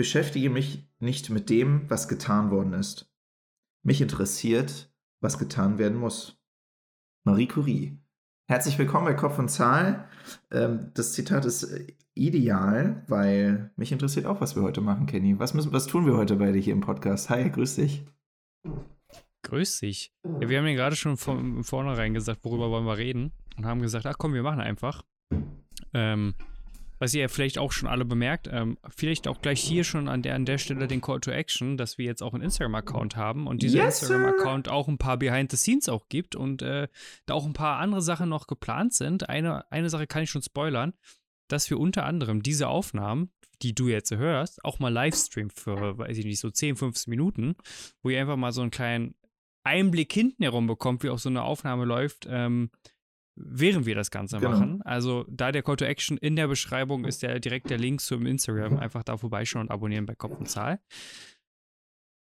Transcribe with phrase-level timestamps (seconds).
[0.00, 3.12] beschäftige mich nicht mit dem, was getan worden ist.
[3.82, 6.40] Mich interessiert, was getan werden muss.
[7.26, 7.98] Marie Curie.
[8.48, 10.08] Herzlich willkommen bei Kopf und Zahl.
[10.50, 15.38] Ähm, das Zitat ist äh, ideal, weil mich interessiert auch, was wir heute machen, Kenny.
[15.38, 17.28] Was, müssen, was tun wir heute bei dir hier im Podcast?
[17.28, 18.06] Hi, grüß dich.
[19.42, 20.14] Grüß dich.
[20.40, 23.82] Ja, wir haben ja gerade schon von vornherein gesagt, worüber wollen wir reden und haben
[23.82, 25.02] gesagt, ach komm, wir machen einfach.
[25.92, 26.32] Ähm,
[27.00, 30.34] was ihr vielleicht auch schon alle bemerkt, ähm, vielleicht auch gleich hier schon an der,
[30.34, 33.62] an der Stelle den Call to Action, dass wir jetzt auch einen Instagram-Account haben und
[33.62, 36.88] dieser yes, Instagram-Account auch ein paar Behind the Scenes auch gibt und äh,
[37.24, 39.30] da auch ein paar andere Sachen noch geplant sind.
[39.30, 40.92] Eine, eine Sache kann ich schon spoilern,
[41.48, 43.32] dass wir unter anderem diese Aufnahmen,
[43.62, 47.56] die du jetzt hörst, auch mal livestream für, weiß ich nicht, so 10, 15 Minuten,
[48.02, 49.14] wo ihr einfach mal so einen kleinen
[49.64, 52.26] Einblick hinten herum bekommt, wie auch so eine Aufnahme läuft.
[52.28, 52.70] Ähm,
[53.44, 54.50] während wir das Ganze genau.
[54.50, 54.82] machen.
[54.82, 58.26] Also da der Call to Action in der Beschreibung ist der direkt der Link zum
[58.26, 58.78] Instagram.
[58.78, 60.80] Einfach da vorbeischauen und abonnieren bei Kopf und Zahl.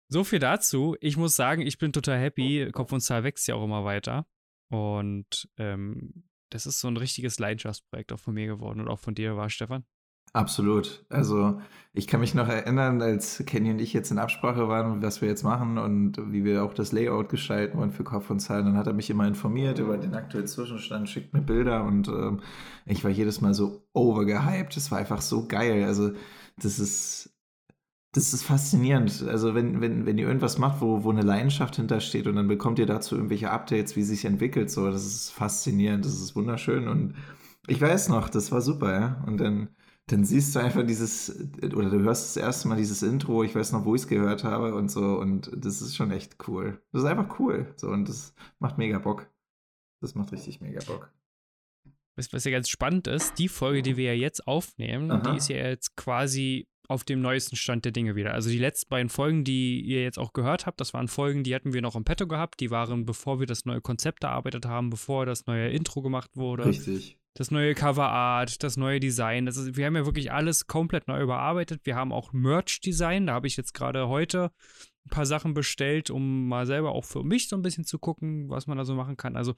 [0.10, 0.96] So viel dazu.
[1.02, 2.70] Ich muss sagen, ich bin total happy.
[2.72, 4.28] Kopf und Zahl wächst ja auch immer weiter.
[4.70, 9.16] Und ähm, das ist so ein richtiges Leidenschaftsprojekt auch von mir geworden und auch von
[9.16, 9.86] dir war, Stefan.
[10.34, 11.06] Absolut.
[11.10, 11.60] Also
[11.94, 15.28] ich kann mich noch erinnern, als Kenny und ich jetzt in Absprache waren, was wir
[15.28, 18.66] jetzt machen und wie wir auch das Layout gestalten wollen für Kopf und Zahlen.
[18.66, 22.42] Dann hat er mich immer informiert über den aktuellen Zwischenstand, schickt mir Bilder und ähm,
[22.86, 24.76] ich war jedes Mal so overgehypt.
[24.76, 25.86] Das war einfach so geil.
[25.86, 26.12] Also
[26.58, 27.36] das ist,
[28.12, 29.26] das ist faszinierend.
[29.28, 32.78] Also wenn, wenn, wenn ihr irgendwas macht, wo, wo eine Leidenschaft hintersteht und dann bekommt
[32.78, 37.16] ihr dazu irgendwelche Updates, wie sich entwickelt, so, das ist faszinierend, das ist wunderschön und
[37.68, 39.24] ich weiß noch, das war super, ja.
[39.26, 39.70] Und dann
[40.08, 43.74] dann siehst du einfach dieses, oder du hörst das erste Mal dieses Intro, ich weiß
[43.74, 46.82] noch, wo ich es gehört habe und so, und das ist schon echt cool.
[46.94, 47.74] Das ist einfach cool.
[47.76, 49.30] So, und das macht mega Bock.
[50.02, 51.12] Das macht richtig mega Bock.
[52.16, 55.30] Was, was ja ganz spannend ist, die Folge, die wir ja jetzt aufnehmen, Aha.
[55.32, 58.34] die ist ja jetzt quasi auf dem neuesten Stand der Dinge wieder.
[58.34, 61.54] Also die letzten beiden Folgen, die ihr jetzt auch gehört habt, das waren Folgen, die
[61.54, 62.62] hatten wir noch im Petto gehabt.
[62.62, 66.66] Die waren, bevor wir das neue Konzept erarbeitet haben, bevor das neue Intro gemacht wurde.
[66.66, 69.46] Richtig das neue Coverart, das neue Design.
[69.46, 71.82] Das ist, wir haben ja wirklich alles komplett neu überarbeitet.
[71.84, 73.28] Wir haben auch Merch-Design.
[73.28, 74.50] Da habe ich jetzt gerade heute
[75.06, 78.50] ein paar Sachen bestellt, um mal selber auch für mich so ein bisschen zu gucken,
[78.50, 79.36] was man da so machen kann.
[79.36, 79.54] Also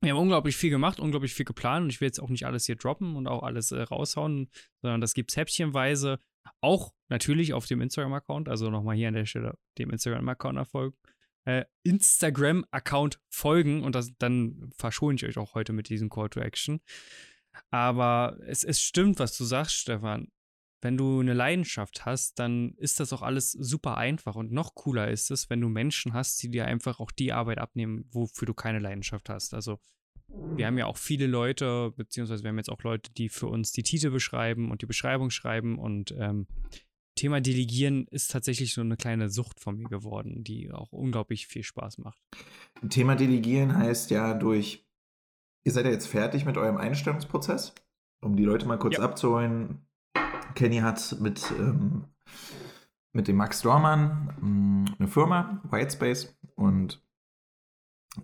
[0.00, 2.64] wir haben unglaublich viel gemacht, unglaublich viel geplant und ich will jetzt auch nicht alles
[2.64, 4.48] hier droppen und auch alles äh, raushauen,
[4.80, 6.18] sondern das gibt es häppchenweise.
[6.62, 10.96] Auch natürlich auf dem Instagram-Account, also nochmal hier an der Stelle dem Instagram-Account erfolgen
[11.44, 16.40] äh, Instagram-Account folgen und das, dann verschone ich euch auch heute mit diesem Call to
[16.40, 16.80] Action.
[17.70, 20.28] Aber es, es stimmt, was du sagst, Stefan.
[20.80, 24.34] Wenn du eine Leidenschaft hast, dann ist das auch alles super einfach.
[24.34, 27.58] Und noch cooler ist es, wenn du Menschen hast, die dir einfach auch die Arbeit
[27.58, 29.54] abnehmen, wofür du keine Leidenschaft hast.
[29.54, 29.78] Also
[30.26, 33.70] wir haben ja auch viele Leute, beziehungsweise wir haben jetzt auch Leute, die für uns
[33.70, 35.78] die Titel beschreiben und die Beschreibung schreiben.
[35.78, 36.48] Und ähm,
[37.14, 41.62] Thema Delegieren ist tatsächlich so eine kleine Sucht von mir geworden, die auch unglaublich viel
[41.62, 42.20] Spaß macht.
[42.88, 44.86] Thema Delegieren heißt ja durch,
[45.64, 47.74] ihr seid ja jetzt fertig mit eurem Einstellungsprozess,
[48.20, 49.02] um die Leute mal kurz ja.
[49.02, 49.86] abzuholen.
[50.54, 52.04] Kenny hat mit, ähm,
[53.12, 57.02] mit dem Max Dormann ähm, eine Firma, Whitespace, und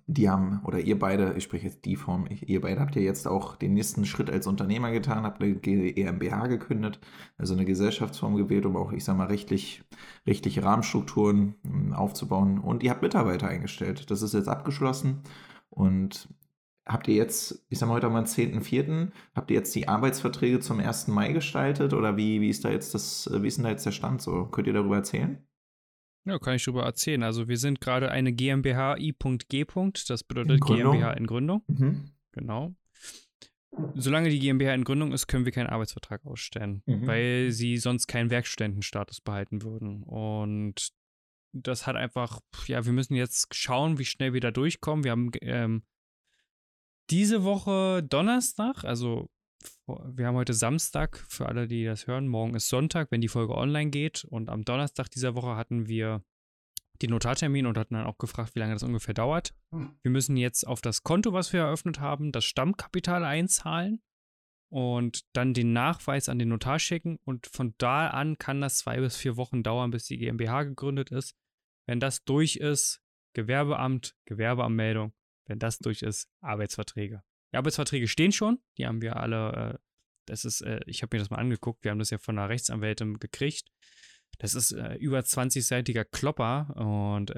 [0.07, 3.27] die haben, oder ihr beide, ich spreche jetzt die Form, ihr beide habt ja jetzt
[3.27, 7.01] auch den nächsten Schritt als Unternehmer getan, habt eine GmbH gekündigt,
[7.39, 9.83] also eine Gesellschaftsform gewählt, um auch, ich sag mal, rechtlich,
[10.27, 12.59] rechtliche Rahmenstrukturen hm, aufzubauen.
[12.59, 14.11] Und ihr habt Mitarbeiter eingestellt.
[14.11, 15.23] Das ist jetzt abgeschlossen.
[15.71, 16.29] Und
[16.85, 20.81] habt ihr jetzt, ich sag mal, heute am 10.04., habt ihr jetzt die Arbeitsverträge zum
[20.81, 21.09] 1.
[21.09, 23.93] Mai gestaltet oder wie, wie ist da jetzt das, wie ist denn da jetzt der
[23.93, 24.47] Stand so?
[24.47, 25.48] Könnt ihr darüber erzählen?
[26.29, 27.23] Ja, kann ich darüber erzählen.
[27.23, 29.67] Also wir sind gerade eine GmbH I.G.
[30.09, 31.63] Das bedeutet in GmbH in Gründung.
[31.69, 32.11] Mhm.
[32.33, 32.75] Genau.
[33.95, 37.07] Solange die GmbH in Gründung ist, können wir keinen Arbeitsvertrag ausstellen, mhm.
[37.07, 40.03] weil sie sonst keinen Werkstudentenstatus behalten würden.
[40.03, 40.91] Und
[41.53, 45.05] das hat einfach, ja, wir müssen jetzt schauen, wie schnell wir da durchkommen.
[45.05, 45.83] Wir haben ähm,
[47.11, 49.31] diese Woche Donnerstag, also
[49.87, 52.29] wir haben heute Samstag, für alle, die das hören.
[52.29, 54.25] Morgen ist Sonntag, wenn die Folge online geht.
[54.25, 56.23] Und am Donnerstag dieser Woche hatten wir
[57.03, 59.55] den Notartermin und hatten dann auch gefragt, wie lange das ungefähr dauert.
[59.73, 59.99] Hm.
[60.03, 64.03] Wir müssen jetzt auf das Konto, was wir eröffnet haben, das Stammkapital einzahlen
[64.71, 67.19] und dann den Nachweis an den Notar schicken.
[67.25, 71.11] Und von da an kann das zwei bis vier Wochen dauern, bis die GmbH gegründet
[71.11, 71.37] ist.
[71.87, 73.01] Wenn das durch ist,
[73.35, 75.13] Gewerbeamt, Gewerbeanmeldung.
[75.47, 77.23] Wenn das durch ist, Arbeitsverträge.
[77.53, 79.79] Die Arbeitsverträge stehen schon, die haben wir alle, äh,
[80.27, 82.49] das ist, äh, ich habe mir das mal angeguckt, wir haben das ja von einer
[82.49, 83.69] Rechtsanwältin gekriegt.
[84.39, 87.33] Das ist äh, über 20-seitiger Klopper und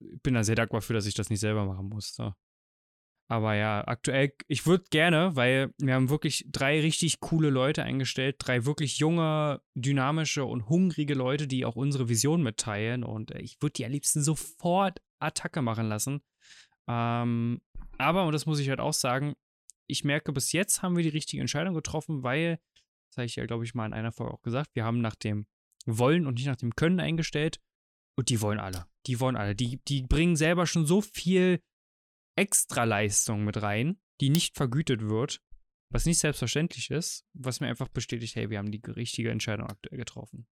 [0.00, 2.34] ich bin da sehr dankbar für, dass ich das nicht selber machen musste.
[3.28, 8.36] Aber ja, aktuell, ich würde gerne, weil wir haben wirklich drei richtig coole Leute eingestellt,
[8.38, 13.02] drei wirklich junge, dynamische und hungrige Leute, die auch unsere Vision mitteilen.
[13.02, 16.20] Und ich würde die am liebsten sofort Attacke machen lassen.
[16.86, 17.62] Ähm,
[17.98, 19.34] aber, und das muss ich halt auch sagen,
[19.86, 22.58] ich merke, bis jetzt haben wir die richtige Entscheidung getroffen, weil,
[23.10, 25.14] das habe ich ja, glaube ich, mal in einer Folge auch gesagt, wir haben nach
[25.14, 25.46] dem
[25.86, 27.60] Wollen und nicht nach dem Können eingestellt.
[28.16, 28.86] Und die wollen alle.
[29.06, 29.54] Die wollen alle.
[29.54, 31.60] Die, die bringen selber schon so viel
[32.36, 35.40] Extraleistung mit rein, die nicht vergütet wird,
[35.92, 39.98] was nicht selbstverständlich ist, was mir einfach bestätigt, hey, wir haben die richtige Entscheidung aktuell
[39.98, 40.46] getroffen.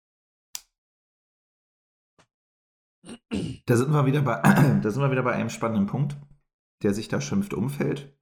[3.66, 4.42] Da sind wir wieder bei,
[4.82, 6.18] da sind wir wieder bei einem spannenden Punkt,
[6.84, 8.16] der sich da schimpft Umfeld.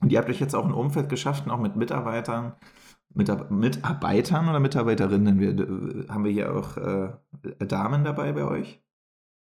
[0.00, 2.54] Und ihr habt euch jetzt auch ein Umfeld geschaffen, auch mit Mitarbeitern,
[3.14, 5.40] Mitab Mitarbeitern oder Mitarbeiterinnen?
[5.40, 7.12] Wir, äh, haben wir hier auch äh,
[7.66, 8.82] Damen dabei bei euch?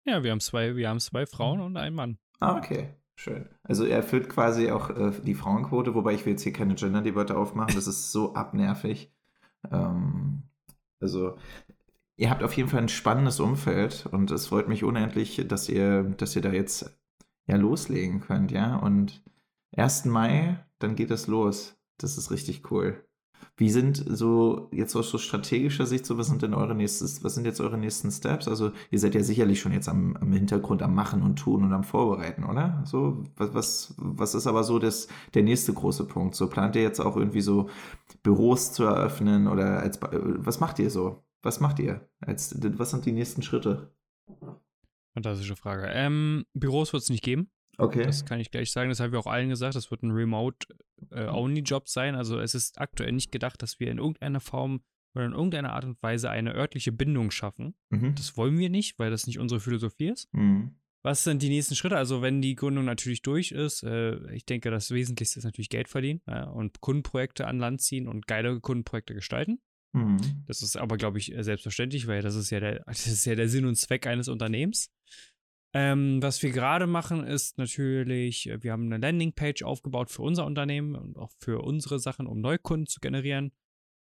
[0.04, 2.18] Ja, wir haben zwei, wir haben zwei Frauen und einen Mann.
[2.38, 2.90] Ah, okay.
[3.18, 3.48] Schön.
[3.62, 7.36] Also er erfüllt quasi auch äh, die Frauenquote, wobei ich will jetzt hier keine Gender-Debatte
[7.36, 9.10] aufmachen, das ist so abnervig.
[9.72, 10.42] Ähm,
[11.00, 11.36] also
[12.16, 16.04] ihr habt auf jeden Fall ein spannendes Umfeld und es freut mich unendlich, dass ihr,
[16.04, 16.95] dass ihr da jetzt
[17.46, 18.76] ja loslegen könnt, ja.
[18.76, 19.22] Und
[19.76, 20.06] 1.
[20.06, 21.76] Mai, dann geht es los.
[21.98, 23.02] Das ist richtig cool.
[23.58, 27.34] Wie sind so jetzt aus so strategischer Sicht so, was sind denn eure nächstes, was
[27.34, 28.48] sind jetzt eure nächsten Steps?
[28.48, 31.72] Also ihr seid ja sicherlich schon jetzt am, am Hintergrund am Machen und Tun und
[31.72, 32.82] am Vorbereiten, oder?
[32.84, 36.34] So, was, was, was ist aber so das, der nächste große Punkt?
[36.34, 37.68] So plant ihr jetzt auch irgendwie so
[38.22, 41.24] Büros zu eröffnen oder als was macht ihr so?
[41.42, 42.08] Was macht ihr?
[42.20, 43.90] Als, was sind die nächsten Schritte?
[45.16, 45.88] Fantastische Frage.
[45.94, 47.50] Ähm, Büros wird es nicht geben.
[47.78, 48.02] Okay.
[48.02, 48.90] Das kann ich gleich sagen.
[48.90, 49.74] Das haben wir auch allen gesagt.
[49.74, 52.14] Das wird ein Remote-Only-Job äh, sein.
[52.14, 54.82] Also es ist aktuell nicht gedacht, dass wir in irgendeiner Form
[55.14, 57.74] oder in irgendeiner Art und Weise eine örtliche Bindung schaffen.
[57.88, 58.14] Mhm.
[58.14, 60.28] Das wollen wir nicht, weil das nicht unsere Philosophie ist.
[60.34, 60.76] Mhm.
[61.02, 61.96] Was sind die nächsten Schritte?
[61.96, 65.88] Also wenn die Gründung natürlich durch ist, äh, ich denke, das Wesentlichste ist natürlich Geld
[65.88, 69.60] verdienen äh, und Kundenprojekte an Land ziehen und geile Kundenprojekte gestalten.
[69.96, 70.18] Mhm.
[70.46, 73.48] Das ist aber, glaube ich, selbstverständlich, weil das ist ja der, das ist ja der
[73.48, 74.90] Sinn und Zweck eines Unternehmens.
[75.78, 80.46] Ähm, was wir gerade machen, ist natürlich, äh, wir haben eine Landingpage aufgebaut für unser
[80.46, 83.52] Unternehmen und auch für unsere Sachen, um Neukunden zu generieren.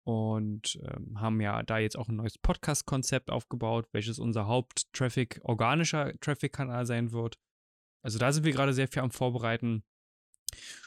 [0.06, 6.18] Und ähm, haben ja da jetzt auch ein neues Podcast-Konzept aufgebaut, welches unser Haupt-Traffic, organischer
[6.22, 7.38] Traffic-Kanal sein wird.
[8.02, 9.84] Also da sind wir gerade sehr viel am Vorbereiten.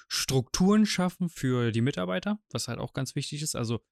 [0.09, 3.55] Strukturen schaffen für die Mitarbeiter, was halt auch ganz wichtig ist.
[3.55, 3.85] Also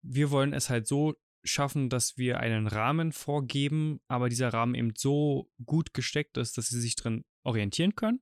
[0.00, 4.92] wir wollen es halt so schaffen, dass wir einen Rahmen vorgeben, aber dieser Rahmen eben
[4.96, 8.20] so gut gesteckt ist, dass sie sich drin orientieren können,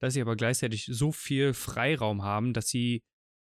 [0.00, 3.04] dass sie aber gleichzeitig so viel Freiraum haben, dass sie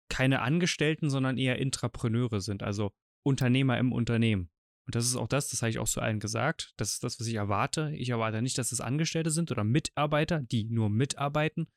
[0.09, 2.93] keine Angestellten, sondern eher Intrapreneure sind, also
[3.25, 4.51] Unternehmer im Unternehmen.
[4.87, 6.75] Und das ist auch das, das habe ich auch zu allen gesagt.
[6.77, 7.93] Das ist das, was ich erwarte.
[7.97, 11.69] Ich erwarte nicht, dass es Angestellte sind oder Mitarbeiter, die nur mitarbeiten,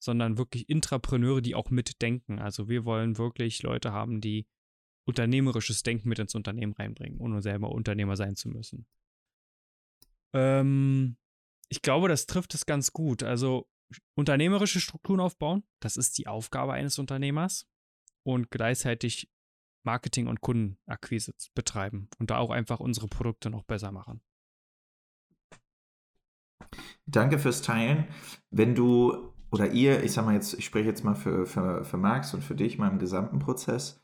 [0.00, 2.40] sondern wirklich Intrapreneure, die auch mitdenken.
[2.40, 4.48] Also wir wollen wirklich Leute haben, die
[5.08, 8.86] unternehmerisches Denken mit ins Unternehmen reinbringen, ohne selber Unternehmer sein zu müssen.
[10.34, 11.16] Ähm,
[11.70, 13.22] ich glaube, das trifft es ganz gut.
[13.22, 13.66] Also
[14.14, 17.66] unternehmerische Strukturen aufbauen, das ist die Aufgabe eines Unternehmers
[18.22, 19.30] und gleichzeitig
[19.82, 24.20] Marketing und Kundenakquise betreiben und da auch einfach unsere Produkte noch besser machen.
[27.06, 28.08] Danke fürs Teilen.
[28.50, 31.96] Wenn du oder ihr, ich sag mal jetzt, ich spreche jetzt mal für, für, für
[31.96, 34.00] Max und für dich im gesamten Prozess,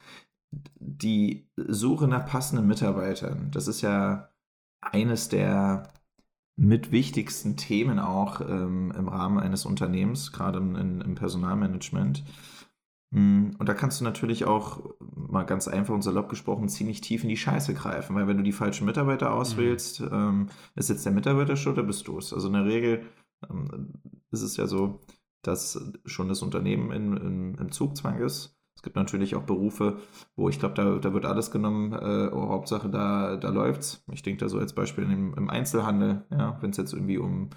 [0.78, 4.28] die Suche nach passenden Mitarbeitern, das ist ja
[4.80, 5.92] eines der
[6.56, 12.22] mit wichtigsten Themen auch ähm, im Rahmen eines Unternehmens, gerade im, im, Personalmanagement.
[13.10, 17.24] Mm, und da kannst du natürlich auch mal ganz einfach und salopp gesprochen ziemlich tief
[17.24, 20.08] in die Scheiße greifen, weil wenn du die falschen Mitarbeiter auswählst, mhm.
[20.12, 22.32] ähm, ist jetzt der Mitarbeiter schuld oder bist du es?
[22.32, 23.04] Also in der Regel
[23.50, 23.94] ähm,
[24.30, 25.00] ist es ja so,
[25.42, 29.98] dass schon das Unternehmen in, in, im Zugzwang ist gibt natürlich auch Berufe,
[30.36, 34.04] wo ich glaube, da, da wird alles genommen, äh, oh, Hauptsache da, da läuft's.
[34.12, 37.50] Ich denke da so als Beispiel im, im Einzelhandel, ja, wenn es jetzt irgendwie um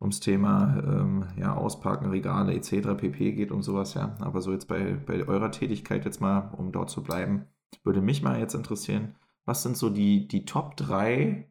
[0.00, 2.96] ums Thema ähm, ja, Ausparken, Regale etc.
[2.96, 4.16] pp geht und sowas, ja.
[4.20, 7.46] Aber so jetzt bei, bei eurer Tätigkeit jetzt mal, um dort zu bleiben,
[7.84, 9.14] würde mich mal jetzt interessieren,
[9.44, 11.50] was sind so die, die Top 3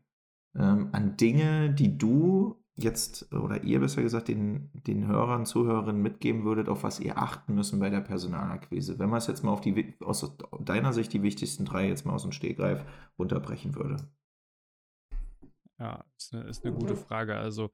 [0.56, 6.43] ähm, an Dinge, die du jetzt, oder ihr besser gesagt, den, den Hörern, Zuhörerinnen mitgeben
[6.43, 9.00] würdet, auf was ihr achten müssen bei der Personalakquise?
[9.00, 12.13] Wenn man es jetzt mal auf die, aus deiner Sicht die wichtigsten drei jetzt mal
[12.13, 12.83] aus dem Stegreif
[13.17, 13.98] runterbrechen würde.
[15.79, 17.36] Ja, ist eine, ist eine gute Frage.
[17.36, 17.71] Also,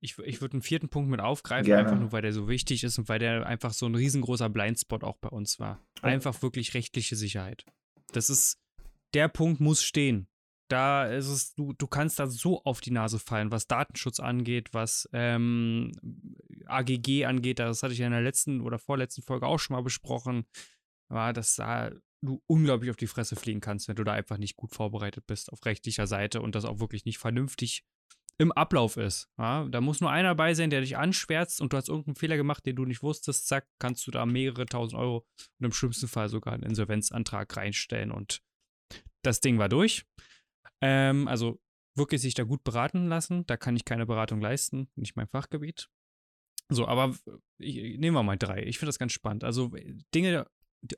[0.00, 1.84] ich, ich würde einen vierten Punkt mit aufgreifen, Gerne.
[1.88, 5.04] einfach nur, weil der so wichtig ist und weil der einfach so ein riesengroßer Blindspot
[5.04, 5.80] auch bei uns war.
[6.02, 7.64] Einfach wirklich rechtliche Sicherheit.
[8.12, 8.60] Das ist,
[9.14, 10.28] der Punkt muss stehen.
[10.68, 14.72] Da ist es, du, du kannst da so auf die Nase fallen, was Datenschutz angeht,
[14.72, 15.92] was ähm,
[16.66, 17.58] AGG angeht.
[17.58, 20.46] Das hatte ich ja in der letzten oder vorletzten Folge auch schon mal besprochen.
[21.08, 21.90] War, dass da
[22.22, 25.52] du unglaublich auf die Fresse fliegen kannst, wenn du da einfach nicht gut vorbereitet bist
[25.52, 27.84] auf rechtlicher Seite und das auch wirklich nicht vernünftig
[28.38, 29.28] im Ablauf ist.
[29.38, 29.66] Ja?
[29.68, 32.66] Da muss nur einer dabei sein, der dich anschwärzt und du hast irgendeinen Fehler gemacht,
[32.66, 35.26] den du nicht wusstest, zack, kannst du da mehrere tausend Euro
[35.60, 38.42] und im schlimmsten Fall sogar einen Insolvenzantrag reinstellen und
[39.22, 40.04] das Ding war durch.
[40.80, 41.60] Ähm, also
[41.96, 43.46] wirklich sich da gut beraten lassen.
[43.46, 45.88] Da kann ich keine Beratung leisten, nicht mein Fachgebiet.
[46.68, 47.14] So, aber
[47.58, 48.62] ich, nehmen wir mal drei.
[48.64, 49.44] Ich finde das ganz spannend.
[49.44, 49.70] Also
[50.14, 50.46] Dinge,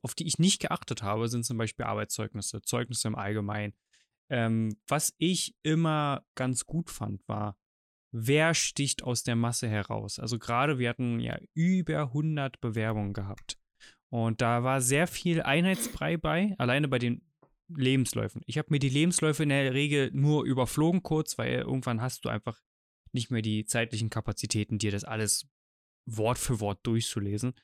[0.03, 3.75] auf die ich nicht geachtet habe, sind zum Beispiel Arbeitszeugnisse, Zeugnisse im Allgemeinen.
[4.31, 7.57] Ähm, was ich immer ganz gut fand, war,
[8.13, 10.19] wer sticht aus der Masse heraus?
[10.19, 13.59] Also gerade, wir hatten ja über 100 Bewerbungen gehabt.
[14.09, 17.23] Und da war sehr viel Einheitsbrei bei, alleine bei den
[17.69, 18.43] Lebensläufen.
[18.47, 22.29] Ich habe mir die Lebensläufe in der Regel nur überflogen kurz, weil irgendwann hast du
[22.29, 22.61] einfach
[23.13, 25.49] nicht mehr die zeitlichen Kapazitäten, dir das alles
[26.07, 27.55] Wort für Wort durchzulesen.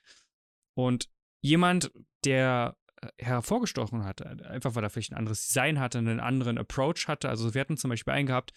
[0.74, 1.08] Und
[1.40, 1.92] jemand,
[2.24, 7.06] der äh, hervorgestochen hat, einfach weil er vielleicht ein anderes Design hatte, einen anderen Approach
[7.06, 7.28] hatte.
[7.28, 8.52] Also wir hatten zum Beispiel einen gehabt,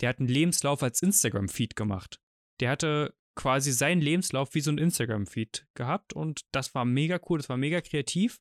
[0.00, 2.20] der hat einen Lebenslauf als Instagram-Feed gemacht.
[2.60, 7.38] Der hatte quasi seinen Lebenslauf wie so ein Instagram-Feed gehabt und das war mega cool,
[7.38, 8.40] das war mega kreativ.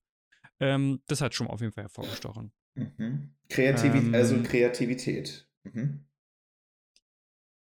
[0.60, 2.52] Ähm, das hat schon auf jeden Fall hervorgestochen.
[2.76, 3.36] Mhm.
[3.50, 5.48] Kreativität, ähm, also Kreativität.
[5.64, 6.06] Mhm.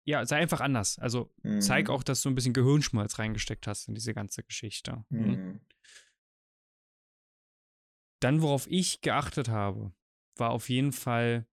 [0.05, 0.97] Ja, sei einfach anders.
[0.97, 1.61] Also mhm.
[1.61, 5.05] zeig auch, dass du ein bisschen Gehirnschmalz reingesteckt hast in diese ganze Geschichte.
[5.09, 5.19] Mhm.
[5.19, 5.59] mhm.
[8.21, 9.93] Dann, worauf ich geachtet habe,
[10.35, 11.47] war auf jeden Fall,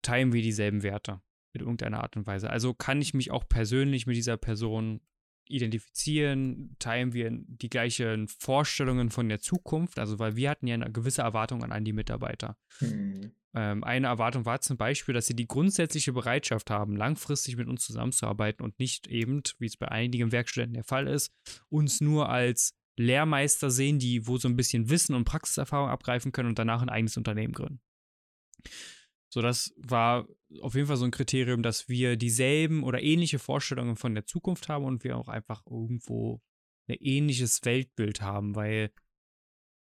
[0.00, 1.20] teilen wir dieselben Werte
[1.52, 2.48] in irgendeiner Art und Weise.
[2.48, 5.02] Also kann ich mich auch persönlich mit dieser Person
[5.50, 10.90] identifizieren, teilen wir die gleichen Vorstellungen von der Zukunft, also weil wir hatten ja eine
[10.90, 12.56] gewisse Erwartung an die Mitarbeiter.
[12.80, 13.32] Mhm.
[13.54, 17.84] Ähm, eine Erwartung war zum Beispiel, dass sie die grundsätzliche Bereitschaft haben, langfristig mit uns
[17.84, 21.32] zusammenzuarbeiten und nicht eben, wie es bei einigen Werkstudenten der Fall ist,
[21.68, 26.48] uns nur als Lehrmeister sehen, die wo so ein bisschen Wissen und Praxiserfahrung abgreifen können
[26.48, 27.80] und danach ein eigenes Unternehmen gründen.
[29.30, 30.26] So, das war
[30.62, 34.68] auf jeden Fall so ein Kriterium, dass wir dieselben oder ähnliche Vorstellungen von der Zukunft
[34.68, 36.40] haben und wir auch einfach irgendwo
[36.88, 38.90] ein ähnliches Weltbild haben, weil,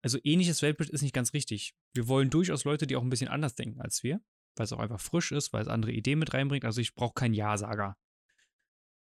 [0.02, 1.74] also ähnliches Weltbild ist nicht ganz richtig.
[1.92, 4.20] Wir wollen durchaus Leute, die auch ein bisschen anders denken als wir,
[4.56, 6.64] weil es auch einfach frisch ist, weil es andere Ideen mit reinbringt.
[6.64, 7.98] Also ich brauche keinen Ja-Sager.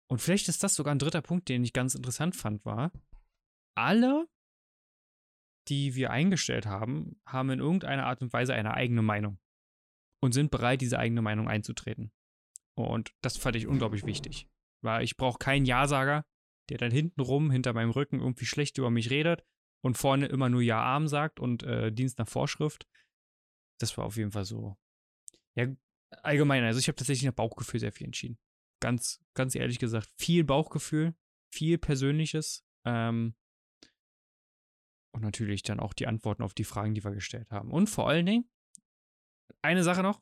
[0.07, 2.91] Und vielleicht ist das sogar ein dritter Punkt, den ich ganz interessant fand, war,
[3.75, 4.27] alle,
[5.67, 9.39] die wir eingestellt haben, haben in irgendeiner Art und Weise eine eigene Meinung
[10.23, 12.13] und sind bereit, diese eigene Meinung einzutreten.
[12.75, 14.47] Und das fand ich unglaublich wichtig.
[14.81, 16.25] Weil ich brauche keinen Ja-Sager,
[16.69, 19.43] der dann hintenrum, hinter meinem Rücken irgendwie schlecht über mich redet
[19.83, 22.87] und vorne immer nur Ja-Arm sagt und äh, Dienst nach Vorschrift.
[23.81, 24.77] Das war auf jeden Fall so.
[25.55, 25.67] Ja,
[26.21, 28.39] allgemein, also ich habe tatsächlich nach Bauchgefühl sehr viel entschieden.
[28.81, 31.15] Ganz, ganz ehrlich gesagt, viel Bauchgefühl,
[31.53, 32.65] viel Persönliches.
[32.85, 33.35] Ähm,
[35.13, 37.71] und natürlich dann auch die Antworten auf die Fragen, die wir gestellt haben.
[37.71, 38.49] Und vor allen Dingen,
[39.63, 40.21] eine Sache noch,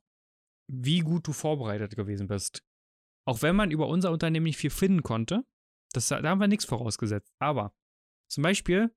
[0.67, 2.63] wie gut du vorbereitet gewesen bist.
[3.25, 5.45] Auch wenn man über unser Unternehmen nicht viel finden konnte,
[5.93, 7.33] das, da haben wir nichts vorausgesetzt.
[7.39, 7.75] Aber
[8.29, 8.95] zum Beispiel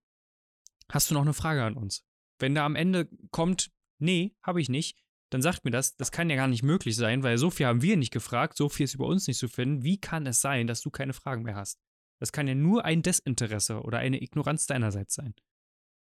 [0.90, 2.04] hast du noch eine Frage an uns.
[2.38, 4.98] Wenn da am Ende kommt, nee, habe ich nicht,
[5.30, 7.82] dann sagt mir das, das kann ja gar nicht möglich sein, weil so viel haben
[7.82, 9.82] wir nicht gefragt, so viel ist über uns nicht zu finden.
[9.82, 11.80] Wie kann es sein, dass du keine Fragen mehr hast?
[12.20, 15.34] Das kann ja nur ein Desinteresse oder eine Ignoranz deinerseits sein.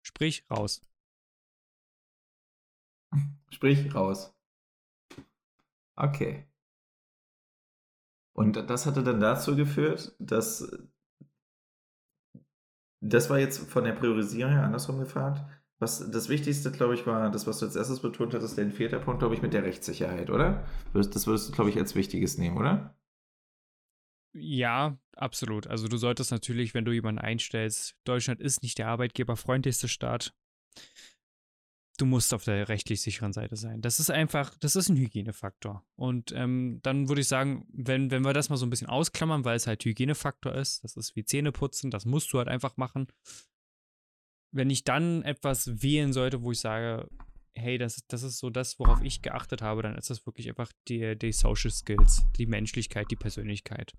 [0.07, 0.83] Sprich raus.
[3.50, 4.35] Sprich raus.
[5.97, 6.47] Okay.
[8.33, 10.68] Und das hatte dann dazu geführt, dass
[13.00, 15.44] das war jetzt von der Priorisierung her andersrum gefragt.
[15.78, 18.99] Was das Wichtigste, glaube ich, war das, was du als erstes betont hattest, der vierter
[18.99, 20.66] Punkt, glaube ich, mit der Rechtssicherheit, oder?
[20.94, 22.97] Das würdest du, glaube ich, als Wichtiges nehmen, oder?
[24.33, 25.66] Ja, absolut.
[25.66, 30.35] Also du solltest natürlich, wenn du jemanden einstellst, Deutschland ist nicht der arbeitgeberfreundlichste Staat
[31.99, 33.81] du musst auf der rechtlich sicheren Seite sein.
[33.81, 35.85] Das ist einfach, das ist ein Hygienefaktor.
[35.97, 39.45] Und ähm, dann würde ich sagen, wenn, wenn wir das mal so ein bisschen ausklammern,
[39.45, 42.77] weil es halt Hygienefaktor ist, das ist wie Zähne putzen, das musst du halt einfach
[42.77, 43.07] machen.
[44.51, 47.09] Wenn ich dann etwas wählen sollte, wo ich sage,
[47.55, 50.73] hey, das, das ist so das, worauf ich geachtet habe, dann ist das wirklich einfach
[50.89, 53.93] die, die Social Skills, die Menschlichkeit, die Persönlichkeit.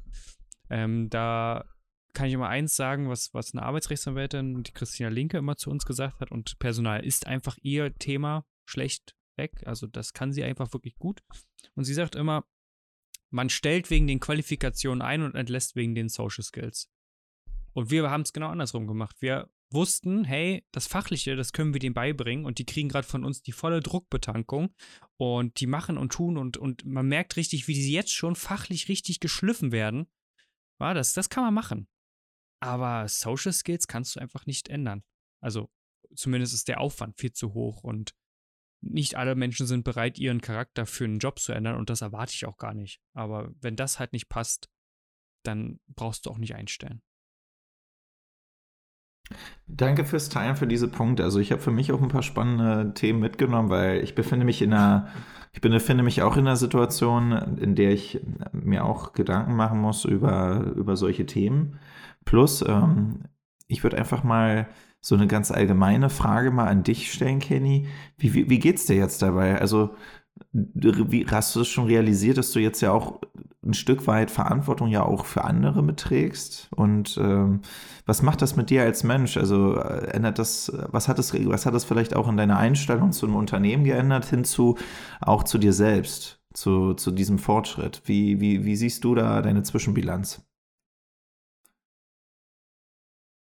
[0.70, 1.66] Ähm, da
[2.16, 5.86] kann ich immer eins sagen, was, was eine Arbeitsrechtsanwältin, die Christina Linke, immer zu uns
[5.86, 6.32] gesagt hat.
[6.32, 9.62] Und Personal ist einfach ihr Thema schlecht weg.
[9.66, 11.22] Also das kann sie einfach wirklich gut.
[11.76, 12.46] Und sie sagt immer,
[13.30, 16.90] man stellt wegen den Qualifikationen ein und entlässt wegen den Social Skills.
[17.74, 19.18] Und wir haben es genau andersrum gemacht.
[19.20, 23.26] Wir wussten, hey, das Fachliche, das können wir denen beibringen und die kriegen gerade von
[23.26, 24.74] uns die volle Druckbetankung
[25.18, 28.88] und die machen und tun und, und man merkt richtig, wie die jetzt schon fachlich
[28.88, 30.08] richtig geschliffen werden.
[30.80, 31.88] Ja, das, das kann man machen.
[32.62, 35.04] Aber Social Skills kannst du einfach nicht ändern.
[35.42, 35.70] Also
[36.16, 38.16] zumindest ist der Aufwand viel zu hoch und
[38.82, 42.34] nicht alle Menschen sind bereit, ihren Charakter für einen Job zu ändern und das erwarte
[42.34, 43.02] ich auch gar nicht.
[43.14, 44.70] Aber wenn das halt nicht passt,
[45.44, 47.02] dann brauchst du auch nicht einstellen.
[49.68, 51.24] Danke fürs Teilen für diese Punkte.
[51.24, 54.62] Also ich habe für mich auch ein paar spannende Themen mitgenommen, weil ich befinde mich
[54.62, 55.08] in einer,
[55.54, 58.20] ich befinde mich auch in einer Situation, in der ich
[58.52, 61.80] mir auch Gedanken machen muss über, über solche Themen.
[62.26, 63.26] Plus, ähm,
[63.68, 64.68] ich würde einfach mal
[65.00, 67.88] so eine ganz allgemeine Frage mal an dich stellen, Kenny.
[68.18, 69.60] Wie, wie, wie geht's dir jetzt dabei?
[69.62, 69.96] Also,
[70.52, 73.22] wie, hast du es schon realisiert, dass du jetzt ja auch
[73.64, 76.70] ein Stück weit Verantwortung ja auch für andere mitträgst?
[76.76, 77.62] Und ähm,
[78.06, 79.38] was macht das mit dir als Mensch?
[79.38, 83.12] Also äh, ändert das, was hat das, was hat das vielleicht auch in deiner Einstellung
[83.12, 84.78] zu einem Unternehmen geändert, hinzu
[85.22, 88.02] auch zu dir selbst, zu, zu diesem Fortschritt?
[88.06, 90.46] Wie, wie, wie siehst du da deine Zwischenbilanz?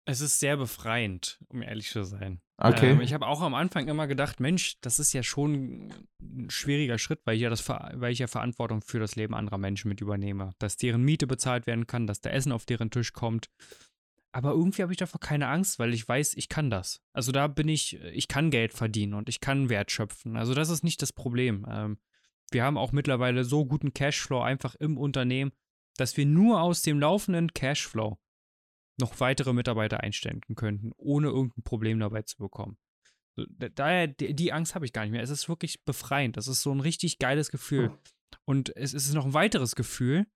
[0.08, 2.40] Es ist sehr befreiend, um ehrlich zu sein.
[2.58, 2.92] Okay.
[2.92, 6.96] Ähm, ich habe auch am Anfang immer gedacht, Mensch, das ist ja schon ein schwieriger
[6.96, 10.00] Schritt, weil ich, ja das, weil ich ja Verantwortung für das Leben anderer Menschen mit
[10.00, 10.54] übernehme.
[10.58, 13.50] Dass deren Miete bezahlt werden kann, dass der Essen auf deren Tisch kommt.
[14.32, 17.02] Aber irgendwie habe ich davor keine Angst, weil ich weiß, ich kann das.
[17.12, 20.36] Also da bin ich, ich kann Geld verdienen und ich kann Wert schöpfen.
[20.36, 21.66] Also das ist nicht das Problem.
[21.68, 21.98] Ähm,
[22.52, 25.52] wir haben auch mittlerweile so guten Cashflow einfach im Unternehmen,
[25.96, 28.18] dass wir nur aus dem laufenden Cashflow
[28.98, 32.78] noch weitere Mitarbeiter einstellen könnten, ohne irgendein Problem dabei zu bekommen.
[33.36, 35.22] Daher, die Angst habe ich gar nicht mehr.
[35.22, 36.36] Es ist wirklich befreiend.
[36.38, 37.92] Das ist so ein richtig geiles Gefühl.
[38.46, 40.26] Und es ist noch ein weiteres Gefühl.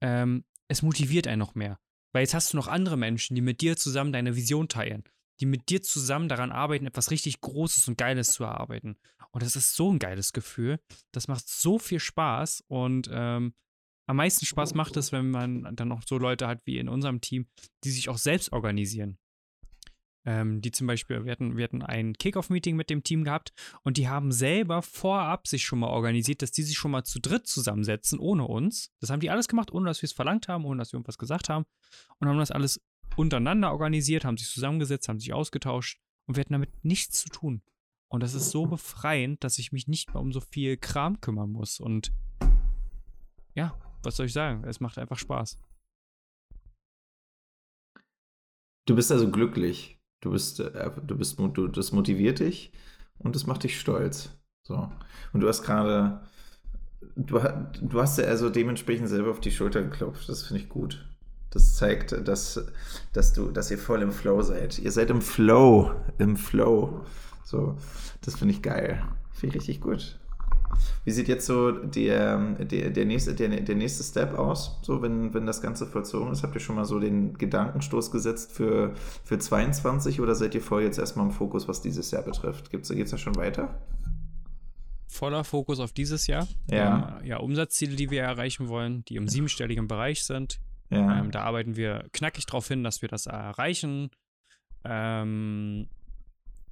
[0.00, 1.78] Ähm, es motiviert einen noch mehr.
[2.12, 5.04] Weil jetzt hast du noch andere Menschen, die mit dir zusammen deine Vision teilen.
[5.40, 8.98] Die mit dir zusammen daran arbeiten, etwas richtig Großes und Geiles zu erarbeiten.
[9.30, 10.80] Und das ist so ein geiles Gefühl.
[11.12, 12.64] Das macht so viel Spaß.
[12.66, 13.54] Und ähm,
[14.06, 17.20] am meisten Spaß macht es, wenn man dann noch so Leute hat wie in unserem
[17.20, 17.46] Team,
[17.84, 19.18] die sich auch selbst organisieren.
[20.24, 23.96] Ähm, die zum Beispiel, wir hatten, wir hatten ein Kickoff-Meeting mit dem Team gehabt und
[23.96, 27.48] die haben selber vorab sich schon mal organisiert, dass die sich schon mal zu dritt
[27.48, 28.92] zusammensetzen, ohne uns.
[29.00, 31.18] Das haben die alles gemacht, ohne dass wir es verlangt haben, ohne dass wir irgendwas
[31.18, 31.64] gesagt haben.
[32.18, 32.80] Und haben das alles
[33.16, 37.62] untereinander organisiert, haben sich zusammengesetzt, haben sich ausgetauscht und wir hatten damit nichts zu tun.
[38.08, 41.50] Und das ist so befreiend, dass ich mich nicht mehr um so viel Kram kümmern
[41.50, 41.80] muss.
[41.80, 42.12] Und
[43.54, 44.64] ja, was soll ich sagen?
[44.64, 45.58] Es macht einfach Spaß.
[48.86, 49.98] Du bist also glücklich.
[50.20, 52.72] Du bist, äh, du bist, du, das motiviert dich
[53.18, 54.30] und das macht dich stolz.
[54.66, 54.90] So.
[55.32, 56.20] Und du hast gerade,
[57.16, 57.40] du,
[57.80, 60.28] du hast ja also dementsprechend selber auf die Schulter geklopft.
[60.28, 61.04] Das finde ich gut.
[61.50, 62.64] Das zeigt, dass,
[63.12, 64.78] dass du, dass ihr voll im Flow seid.
[64.78, 67.04] Ihr seid im Flow, im Flow.
[67.44, 67.76] So,
[68.22, 69.04] das finde ich geil.
[69.32, 70.18] Finde ich richtig gut.
[71.04, 75.34] Wie sieht jetzt so der, der, der, nächste, der, der nächste Step aus, so wenn,
[75.34, 76.42] wenn das Ganze vollzogen ist?
[76.42, 80.82] Habt ihr schon mal so den Gedankenstoß gesetzt für, für 22 oder seid ihr voll
[80.82, 82.70] jetzt erstmal im Fokus, was dieses Jahr betrifft?
[82.70, 83.80] Geht es da schon weiter?
[85.08, 86.48] Voller Fokus auf dieses Jahr.
[86.70, 87.18] Ja.
[87.20, 90.58] Ähm, ja, Umsatzziele, die wir erreichen wollen, die im siebenstelligen Bereich sind.
[90.88, 91.18] Ja.
[91.18, 94.10] Ähm, da arbeiten wir knackig darauf hin, dass wir das erreichen.
[94.84, 95.88] Ähm,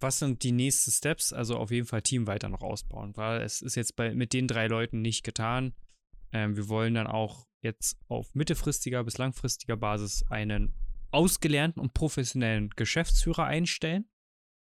[0.01, 1.33] was sind die nächsten Steps?
[1.33, 4.49] Also auf jeden Fall Team weiter noch ausbauen, weil es ist jetzt bei, mit den
[4.49, 5.75] drei Leuten nicht getan.
[6.33, 10.75] Ähm, wir wollen dann auch jetzt auf mittelfristiger bis langfristiger Basis einen
[11.11, 14.09] ausgelernten und professionellen Geschäftsführer einstellen,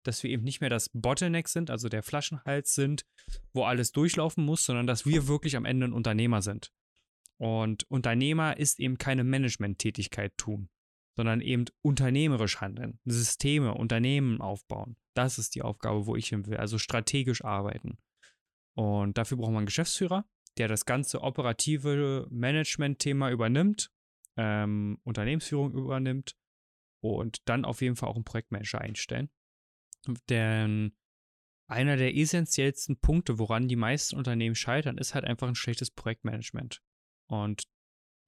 [0.04, 3.04] dass wir eben nicht mehr das Bottleneck sind, also der Flaschenhals sind,
[3.52, 6.70] wo alles durchlaufen muss, sondern dass wir wirklich am Ende ein Unternehmer sind.
[7.38, 10.68] Und Unternehmer ist eben keine Management-Tätigkeit tun
[11.16, 14.96] sondern eben unternehmerisch handeln, Systeme, Unternehmen aufbauen.
[15.14, 17.98] Das ist die Aufgabe, wo ich hin will, also strategisch arbeiten.
[18.74, 20.24] Und dafür braucht man einen Geschäftsführer,
[20.58, 23.92] der das ganze operative Management-Thema übernimmt,
[24.36, 26.36] ähm, Unternehmensführung übernimmt
[27.00, 29.30] und dann auf jeden Fall auch einen Projektmanager einstellen.
[30.28, 30.96] Denn
[31.66, 36.82] einer der essentiellsten Punkte, woran die meisten Unternehmen scheitern, ist halt einfach ein schlechtes Projektmanagement.
[37.26, 37.64] Und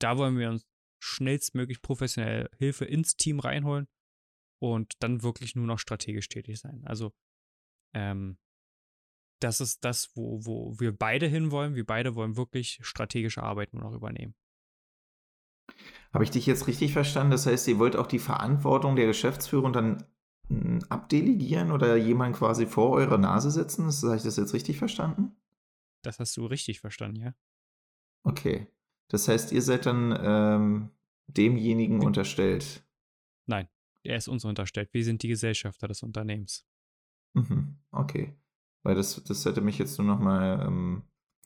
[0.01, 0.66] da wollen wir uns
[0.98, 3.88] schnellstmöglich professionell Hilfe ins Team reinholen
[4.61, 6.82] und dann wirklich nur noch strategisch tätig sein.
[6.85, 7.12] Also,
[7.94, 8.38] ähm,
[9.40, 11.74] das ist das, wo, wo wir beide hinwollen.
[11.74, 14.35] Wir beide wollen wirklich strategische Arbeit nur noch übernehmen.
[16.12, 17.32] Habe ich dich jetzt richtig verstanden?
[17.32, 20.06] Das heißt, ihr wollt auch die Verantwortung der Geschäftsführung dann
[20.48, 23.90] hm, abdelegieren oder jemand quasi vor eurer Nase setzen?
[23.90, 25.37] Habe ich das jetzt richtig verstanden?
[26.02, 27.35] Das hast du richtig verstanden, ja.
[28.22, 28.68] Okay.
[29.09, 30.90] Das heißt, ihr seid dann ähm,
[31.29, 32.85] demjenigen unterstellt.
[33.47, 33.69] Nein.
[34.03, 34.88] er ist uns unterstellt.
[34.92, 36.66] Wir sind die Gesellschafter des Unternehmens.
[37.35, 38.35] Mhm, okay.
[38.83, 41.03] Weil das, das hätte mich jetzt nur noch mal ähm,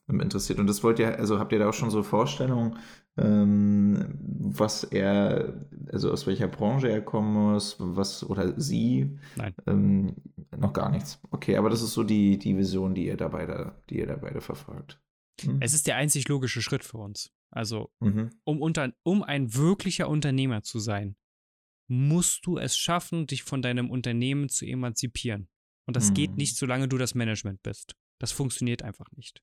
[0.08, 0.58] interessiert.
[0.58, 2.78] Und das wollt ihr, also habt ihr da auch schon so Vorstellungen,
[3.16, 9.18] ähm, was er, also aus welcher Branche er kommen muss, was oder sie?
[9.36, 9.54] Nein.
[9.66, 10.16] Ähm,
[10.56, 11.20] noch gar nichts.
[11.30, 14.16] Okay, aber das ist so die, die Vision, die ihr da beide, die ihr da
[14.16, 15.00] beide verfolgt.
[15.42, 15.58] Hm?
[15.60, 17.32] Es ist der einzig logische Schritt für uns.
[17.50, 18.30] Also, mhm.
[18.44, 21.16] um, unter, um ein wirklicher Unternehmer zu sein,
[21.88, 25.48] musst du es schaffen, dich von deinem Unternehmen zu emanzipieren.
[25.86, 26.14] Und das mhm.
[26.14, 27.96] geht nicht, solange du das Management bist.
[28.20, 29.42] Das funktioniert einfach nicht.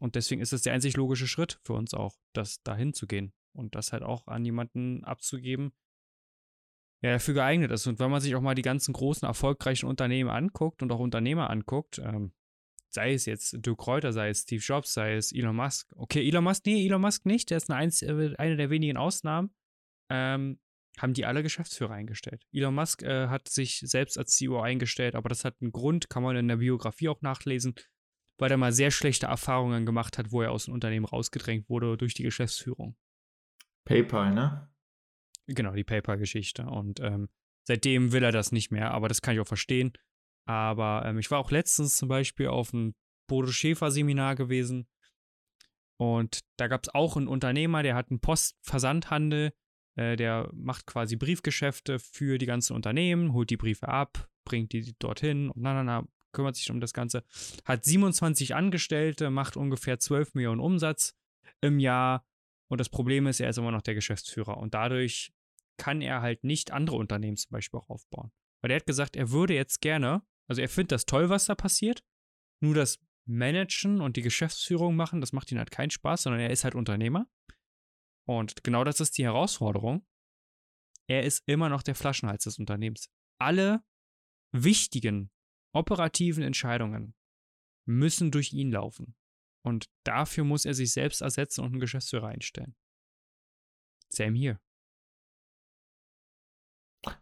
[0.00, 3.34] Und deswegen ist es der einzig logische Schritt für uns auch, das dahin zu gehen
[3.52, 5.72] und das halt auch an jemanden abzugeben,
[7.02, 7.86] der dafür geeignet ist.
[7.86, 11.50] Und wenn man sich auch mal die ganzen großen, erfolgreichen Unternehmen anguckt und auch Unternehmer
[11.50, 12.32] anguckt, ähm,
[12.94, 15.92] sei es jetzt Dirk Kräuter, sei es Steve Jobs, sei es Elon Musk.
[15.96, 19.54] Okay, Elon Musk, nee, Elon Musk nicht, der ist eine, äh, eine der wenigen Ausnahmen.
[20.10, 20.58] Ähm,
[20.98, 22.44] haben die alle Geschäftsführer eingestellt.
[22.52, 26.22] Elon Musk äh, hat sich selbst als CEO eingestellt, aber das hat einen Grund, kann
[26.22, 27.74] man in der Biografie auch nachlesen
[28.42, 31.96] weil er mal sehr schlechte Erfahrungen gemacht hat, wo er aus dem Unternehmen rausgedrängt wurde
[31.96, 32.96] durch die Geschäftsführung.
[33.84, 34.68] PayPal, ne?
[35.46, 36.64] Genau, die PayPal-Geschichte.
[36.64, 37.28] Und ähm,
[37.62, 39.92] seitdem will er das nicht mehr, aber das kann ich auch verstehen.
[40.46, 42.94] Aber ähm, ich war auch letztens zum Beispiel auf einem
[43.28, 44.88] Bodo Schäfer-Seminar gewesen.
[45.98, 49.52] Und da gab es auch einen Unternehmer, der hat einen Postversandhandel.
[49.96, 54.94] Äh, der macht quasi Briefgeschäfte für die ganzen Unternehmen, holt die Briefe ab, bringt die
[54.98, 57.24] dorthin und na, na, na, kümmert sich um das Ganze,
[57.64, 61.14] hat 27 Angestellte, macht ungefähr 12 Millionen Umsatz
[61.60, 62.26] im Jahr.
[62.68, 64.56] Und das Problem ist, er ist immer noch der Geschäftsführer.
[64.56, 65.32] Und dadurch
[65.76, 68.32] kann er halt nicht andere Unternehmen zum Beispiel auch aufbauen.
[68.62, 71.54] Weil er hat gesagt, er würde jetzt gerne, also er findet das toll, was da
[71.54, 72.04] passiert,
[72.60, 76.50] nur das Managen und die Geschäftsführung machen, das macht ihm halt keinen Spaß, sondern er
[76.50, 77.26] ist halt Unternehmer.
[78.28, 80.06] Und genau das ist die Herausforderung.
[81.08, 83.08] Er ist immer noch der Flaschenhals des Unternehmens.
[83.40, 83.82] Alle
[84.52, 85.30] wichtigen
[85.74, 87.14] operativen Entscheidungen
[87.88, 89.16] müssen durch ihn laufen.
[89.64, 92.76] Und dafür muss er sich selbst ersetzen und einen Geschäftsführer einstellen.
[94.10, 94.60] Same hier.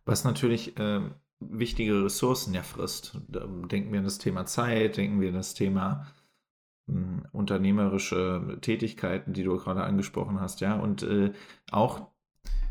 [0.05, 3.19] Was natürlich äh, wichtige Ressourcen ja frisst.
[3.29, 6.07] Denken wir an das Thema Zeit, denken wir an das Thema
[6.89, 6.93] äh,
[7.33, 10.77] unternehmerische Tätigkeiten, die du gerade angesprochen hast, ja.
[10.77, 11.33] Und äh,
[11.71, 12.09] auch,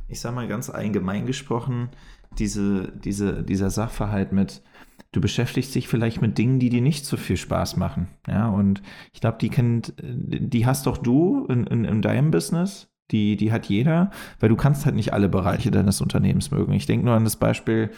[0.08, 1.90] ich sag mal ganz allgemein gesprochen,
[2.38, 4.62] diese, diese, dieser Sachverhalt mit,
[5.12, 8.08] du beschäftigst dich vielleicht mit Dingen, die dir nicht so viel Spaß machen.
[8.28, 12.88] Ja, und ich glaube, die kennt, die hast doch du in, in, in deinem Business.
[13.12, 16.74] Die, die hat jeder, weil du kannst halt nicht alle Bereiche deines Unternehmens mögen.
[16.74, 17.90] Ich denke nur an das Beispiel,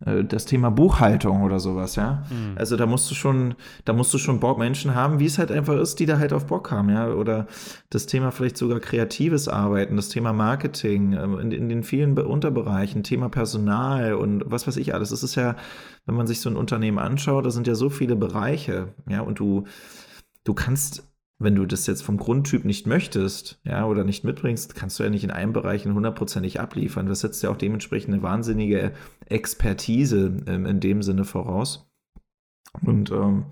[0.00, 2.22] das Thema Buchhaltung oder sowas, ja.
[2.30, 2.56] Mhm.
[2.56, 5.50] Also da musst du schon, da musst du schon Bock Menschen haben, wie es halt
[5.50, 7.08] einfach ist, die da halt auf Bock haben, ja.
[7.08, 7.48] Oder
[7.90, 13.02] das Thema vielleicht sogar kreatives Arbeiten, das Thema Marketing, ähm, in, in den vielen Unterbereichen,
[13.02, 15.10] Thema Personal und was weiß ich alles.
[15.10, 15.56] Es ist ja,
[16.06, 19.40] wenn man sich so ein Unternehmen anschaut, da sind ja so viele Bereiche, ja, und
[19.40, 19.64] du,
[20.44, 21.07] du kannst
[21.38, 25.10] wenn du das jetzt vom Grundtyp nicht möchtest, ja, oder nicht mitbringst, kannst du ja
[25.10, 27.06] nicht in einem Bereich hundertprozentig abliefern.
[27.06, 28.92] Das setzt ja auch dementsprechend eine wahnsinnige
[29.26, 31.88] Expertise ähm, in dem Sinne voraus.
[32.82, 33.46] Und ähm,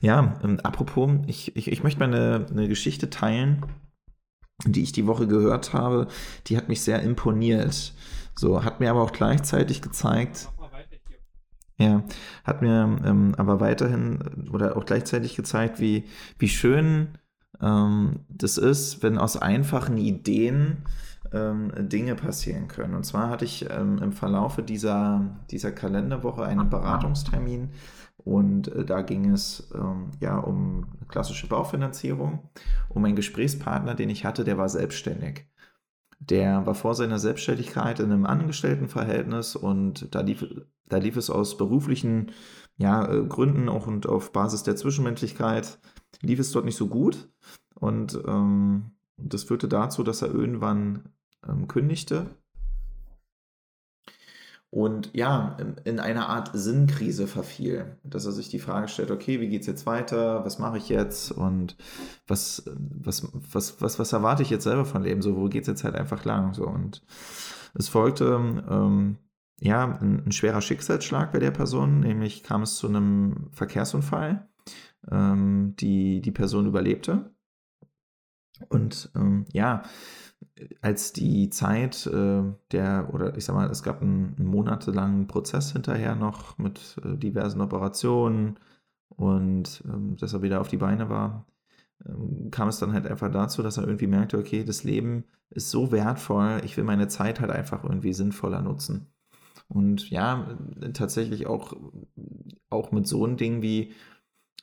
[0.00, 3.66] ja, ähm, apropos, ich, ich, ich möchte mal eine, eine Geschichte teilen,
[4.64, 6.08] die ich die Woche gehört habe.
[6.46, 7.92] Die hat mich sehr imponiert.
[8.34, 10.48] So, hat mir aber auch gleichzeitig gezeigt,
[11.80, 12.04] ja,
[12.44, 16.04] hat mir ähm, aber weiterhin oder auch gleichzeitig gezeigt, wie,
[16.38, 17.18] wie schön
[17.62, 20.84] ähm, das ist, wenn aus einfachen Ideen
[21.32, 22.94] ähm, Dinge passieren können.
[22.94, 27.70] Und zwar hatte ich ähm, im Verlaufe dieser, dieser Kalenderwoche einen Beratungstermin
[28.18, 32.50] und äh, da ging es ähm, ja um klassische Baufinanzierung,
[32.90, 35.49] um einen Gesprächspartner, den ich hatte, der war selbstständig.
[36.20, 40.44] Der war vor seiner Selbstständigkeit in einem Angestelltenverhältnis und da lief,
[40.86, 42.32] da lief es aus beruflichen
[42.76, 45.78] ja, äh, Gründen auch und auf Basis der Zwischenmenschlichkeit
[46.20, 47.28] lief es dort nicht so gut.
[47.74, 51.08] Und ähm, das führte dazu, dass er irgendwann
[51.48, 52.26] ähm, kündigte
[54.70, 59.48] und ja, in einer Art Sinnkrise verfiel, dass er sich die Frage stellt, okay, wie
[59.48, 61.32] geht es jetzt weiter, was mache ich jetzt?
[61.32, 61.76] Und
[62.28, 65.68] was, was, was, was, was erwarte ich jetzt selber von Leben, so, wo geht es
[65.68, 67.02] jetzt halt einfach lang, so, und
[67.74, 68.24] es folgte,
[68.68, 69.18] ähm,
[69.58, 74.48] ja, ein, ein, schwerer Schicksalsschlag bei der Person, nämlich kam es zu einem Verkehrsunfall,
[75.10, 77.34] ähm, die die Person überlebte.
[78.68, 79.82] Und ähm, ja,
[80.80, 82.42] als die Zeit äh,
[82.72, 87.16] der, oder ich sag mal, es gab einen, einen monatelangen Prozess hinterher noch mit äh,
[87.16, 88.58] diversen Operationen
[89.08, 91.46] und ähm, dass er wieder auf die Beine war,
[92.06, 95.70] ähm, kam es dann halt einfach dazu, dass er irgendwie merkte, okay, das Leben ist
[95.70, 99.06] so wertvoll, ich will meine Zeit halt einfach irgendwie sinnvoller nutzen.
[99.68, 100.48] Und ja,
[100.94, 101.74] tatsächlich auch,
[102.70, 103.92] auch mit so einem Ding wie,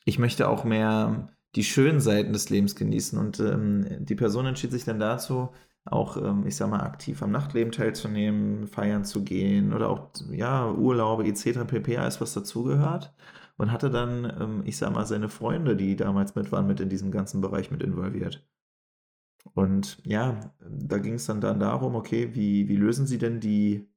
[0.04, 3.18] ich möchte auch mehr die schönen Seiten des Lebens genießen.
[3.18, 5.50] Und ähm, die Person entschied sich dann dazu,
[5.90, 10.70] auch, ähm, ich sag mal, aktiv am Nachtleben teilzunehmen, feiern zu gehen oder auch, ja,
[10.70, 11.64] Urlaube etc.
[11.66, 11.96] pp.
[11.98, 13.12] alles, was dazugehört.
[13.56, 16.88] Und hatte dann, ähm, ich sag mal, seine Freunde, die damals mit waren, mit in
[16.88, 18.46] diesem ganzen Bereich mit involviert.
[19.54, 23.88] Und ja, da ging es dann, dann darum, okay, wie, wie lösen Sie denn die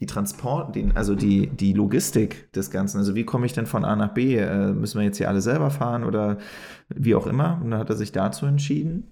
[0.00, 2.98] die Transport, den, also die, die Logistik des Ganzen.
[2.98, 4.36] Also wie komme ich denn von A nach B?
[4.36, 6.38] Äh, müssen wir jetzt hier alle selber fahren oder
[6.88, 7.60] wie auch immer?
[7.62, 9.08] Und dann hat er sich dazu entschieden,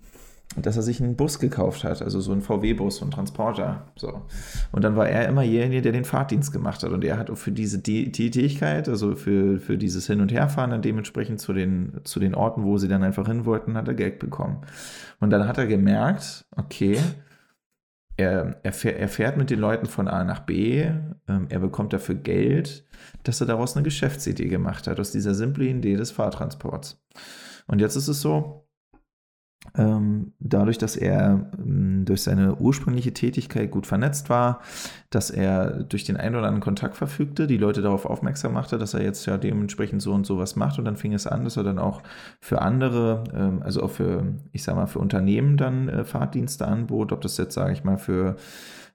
[0.56, 3.86] dass er sich einen Bus gekauft hat, also so einen VW-Bus, so einen Transporter.
[3.96, 4.22] So.
[4.72, 6.90] Und dann war er immer derjenige, der den Fahrtdienst gemacht hat.
[6.90, 10.82] Und er hat für diese die Tätigkeit, also für, für dieses Hin- und Herfahren, dann
[10.82, 14.18] dementsprechend zu den, zu den Orten, wo sie dann einfach hin wollten, hat er Geld
[14.18, 14.62] bekommen.
[15.20, 16.98] Und dann hat er gemerkt, okay,
[18.16, 20.82] er, er, fährt, er, fährt mit den Leuten von A nach B,
[21.28, 22.84] ähm, er bekommt dafür Geld,
[23.22, 27.00] dass er daraus eine Geschäftsidee gemacht hat, aus dieser simplen Idee des Fahrtransports.
[27.68, 28.67] Und jetzt ist es so,
[29.74, 34.60] dadurch, dass er ähm, durch seine ursprüngliche Tätigkeit gut vernetzt war,
[35.10, 38.94] dass er durch den einen oder anderen Kontakt verfügte, die Leute darauf aufmerksam machte, dass
[38.94, 41.56] er jetzt ja dementsprechend so und so was macht und dann fing es an, dass
[41.56, 42.02] er dann auch
[42.40, 47.12] für andere, ähm, also auch für, ich sag mal, für Unternehmen dann äh, Fahrtdienste anbot,
[47.12, 48.36] ob das jetzt, sage ich mal, für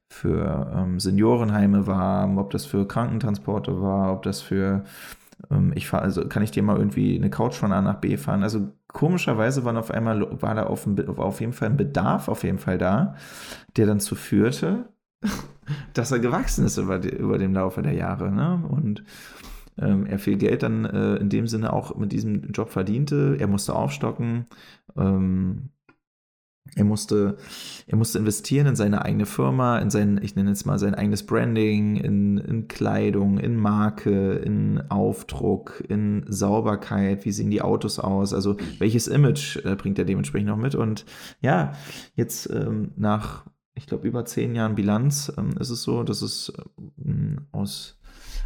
[0.09, 4.83] für ähm, Seniorenheime war, ob das für Krankentransporte war, ob das für ähm,
[5.75, 8.43] ich fahre, also kann ich dir mal irgendwie eine Couch von A nach B fahren.
[8.43, 12.59] Also komischerweise war auf einmal, war da auf, auf jeden Fall ein Bedarf auf jeden
[12.59, 13.15] Fall da,
[13.75, 14.89] der dann zu führte,
[15.93, 18.31] dass er gewachsen ist über, die, über den Laufe der Jahre.
[18.31, 18.63] Ne?
[18.69, 19.03] Und
[19.77, 23.37] ähm, er viel Geld dann äh, in dem Sinne auch mit diesem Job verdiente.
[23.39, 24.45] Er musste aufstocken.
[24.95, 25.69] Ähm,
[26.75, 27.37] er musste,
[27.87, 31.25] er musste investieren in seine eigene Firma, in sein, ich nenne jetzt mal sein eigenes
[31.25, 38.33] Branding, in, in Kleidung, in Marke, in Aufdruck, in Sauberkeit, wie sehen die Autos aus,
[38.33, 40.73] also welches Image äh, bringt er dementsprechend noch mit.
[40.73, 41.05] Und
[41.41, 41.73] ja,
[42.15, 46.51] jetzt ähm, nach, ich glaube, über zehn Jahren Bilanz ähm, ist es so, dass es
[46.57, 47.99] äh, aus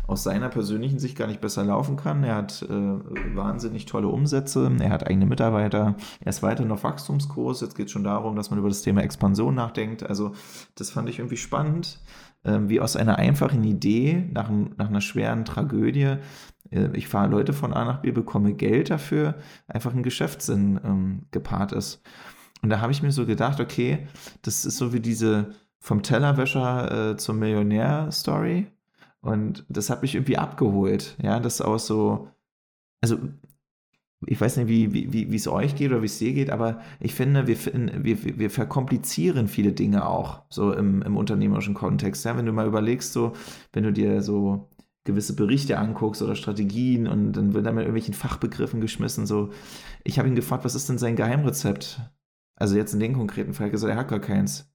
[0.08, 2.24] aus seiner persönlichen Sicht gar nicht besser laufen kann.
[2.24, 7.62] Er hat äh, wahnsinnig tolle Umsätze, er hat eigene Mitarbeiter, er ist weiterhin auf Wachstumskurs.
[7.62, 10.04] Jetzt geht es schon darum, dass man über das Thema Expansion nachdenkt.
[10.04, 10.32] Also
[10.76, 12.00] das fand ich irgendwie spannend,
[12.44, 16.18] äh, wie aus einer einfachen Idee nach, nach einer schweren Tragödie
[16.72, 19.36] äh, ich fahre Leute von A nach B, bekomme Geld dafür,
[19.68, 22.02] einfach ein Geschäftssinn ähm, gepaart ist.
[22.62, 24.08] Und da habe ich mir so gedacht, okay,
[24.42, 28.68] das ist so wie diese vom Tellerwäscher äh, zum Millionär-Story.
[29.28, 31.18] Und das hat mich irgendwie abgeholt.
[31.22, 32.30] Ja, das auch so,
[33.02, 33.18] also
[34.26, 36.80] ich weiß nicht, wie, wie, wie es euch geht oder wie es dir geht, aber
[37.02, 42.24] ich finde, wir, wir, wir verkomplizieren viele Dinge auch, so im, im unternehmerischen Kontext.
[42.24, 43.34] Ja, wenn du mal überlegst, so,
[43.74, 44.70] wenn du dir so
[45.04, 49.50] gewisse Berichte anguckst oder Strategien und dann wird da mit irgendwelchen Fachbegriffen geschmissen, so.
[50.06, 52.00] Ich habe ihn gefragt, was ist denn sein Geheimrezept?
[52.56, 54.72] Also jetzt in dem konkreten Fall gesagt, er hat gar keins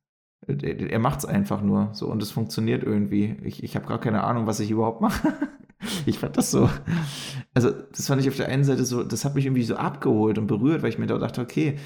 [0.46, 3.36] er macht es einfach nur so und es funktioniert irgendwie.
[3.44, 5.32] Ich, ich habe gar keine Ahnung, was ich überhaupt mache.
[6.06, 6.68] ich fand das so.
[7.54, 10.38] Also, das fand ich auf der einen Seite so, das hat mich irgendwie so abgeholt
[10.38, 11.78] und berührt, weil ich mir da dachte, okay,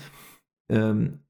[0.69, 1.21] ähm,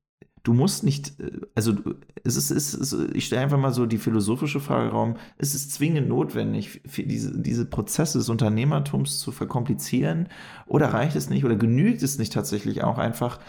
[0.47, 1.75] du musst nicht, äh, also
[2.23, 5.71] es ist, es ist ich stelle einfach mal so die philosophische Frage Raum, ist es
[5.71, 10.29] zwingend notwendig, diese, diese Prozesse des Unternehmertums zu verkomplizieren
[10.67, 13.41] oder reicht es nicht oder genügt es nicht tatsächlich auch einfach,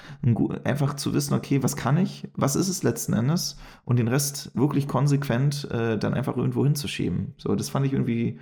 [0.63, 4.51] einfach zu wissen, okay, was kann ich, was ist es letzten Endes und den Rest
[4.55, 7.35] wirklich konsequent äh, dann einfach irgendwo hinzuschieben.
[7.37, 8.39] So, das fand ich irgendwie,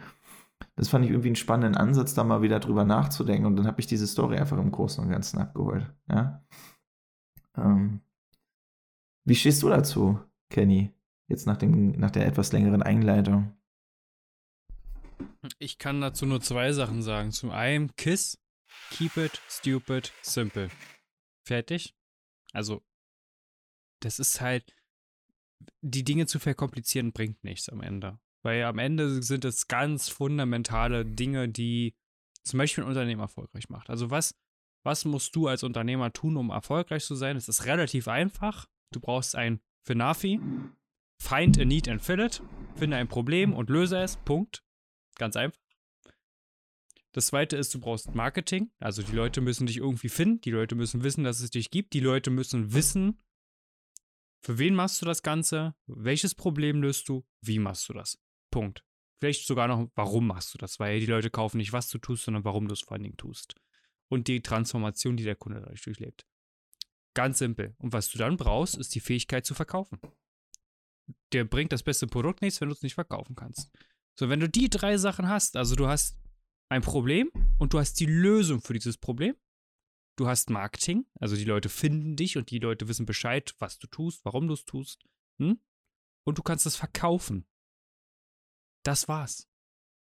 [0.78, 3.82] das fand ich irgendwie einen spannenden Ansatz, da mal wieder drüber nachzudenken und dann habe
[3.82, 5.92] ich diese Story einfach im Großen und Ganzen abgeholt.
[6.10, 6.42] Ja.
[7.58, 8.02] Ähm,
[9.26, 10.92] wie stehst du dazu, Kenny?
[11.28, 13.58] Jetzt nach, dem, nach der etwas längeren Einleitung.
[15.60, 17.32] Ich kann dazu nur zwei Sachen sagen.
[17.32, 18.38] Zum einen, Kiss,
[18.92, 20.70] keep it stupid, simple.
[21.44, 21.96] Fertig?
[22.54, 22.84] Also,
[24.02, 24.76] das ist halt,
[25.82, 28.20] die Dinge zu verkomplizieren bringt nichts am Ende.
[28.44, 31.96] Weil am Ende sind es ganz fundamentale Dinge, die
[32.44, 33.90] zum Beispiel ein Unternehmen erfolgreich macht.
[33.90, 34.36] Also was,
[34.84, 37.38] was musst du als Unternehmer tun, um erfolgreich zu sein?
[37.38, 38.68] Es ist relativ einfach.
[38.92, 40.40] Du brauchst ein Finafi.
[41.22, 42.42] Find a need and fill it.
[42.76, 44.18] Finde ein Problem und löse es.
[44.18, 44.64] Punkt.
[45.16, 45.60] Ganz einfach.
[47.14, 48.72] Das zweite ist, du brauchst Marketing.
[48.80, 50.42] Also die Leute müssen dich irgendwie finden.
[50.42, 51.94] Die Leute müssen wissen, dass es dich gibt.
[51.94, 53.22] Die Leute müssen wissen,
[54.46, 55.74] für wen machst du das Ganze?
[55.88, 57.26] Welches Problem löst du?
[57.42, 58.22] Wie machst du das?
[58.52, 58.86] Punkt.
[59.20, 60.80] Vielleicht sogar noch, warum machst du das?
[60.80, 63.18] Weil die Leute kaufen nicht, was du tust, sondern warum du es vor allen Dingen
[63.18, 63.56] tust.
[64.08, 66.28] Und die Transformation, die der Kunde dadurch durchlebt.
[67.16, 67.74] Ganz simpel.
[67.80, 70.00] Und was du dann brauchst, ist die Fähigkeit zu verkaufen.
[71.32, 73.72] Der bringt das beste Produkt nichts, wenn du es nicht verkaufen kannst.
[74.20, 76.20] So, wenn du die drei Sachen hast, also du hast
[76.70, 79.36] ein Problem und du hast die Lösung für dieses Problem.
[80.18, 83.88] Du hast Marketing, also die Leute finden dich und die Leute wissen Bescheid, was du
[83.88, 85.04] tust, warum du es tust.
[85.40, 85.60] Hm?
[86.26, 87.46] Und du kannst es verkaufen.
[88.84, 89.50] Das war's.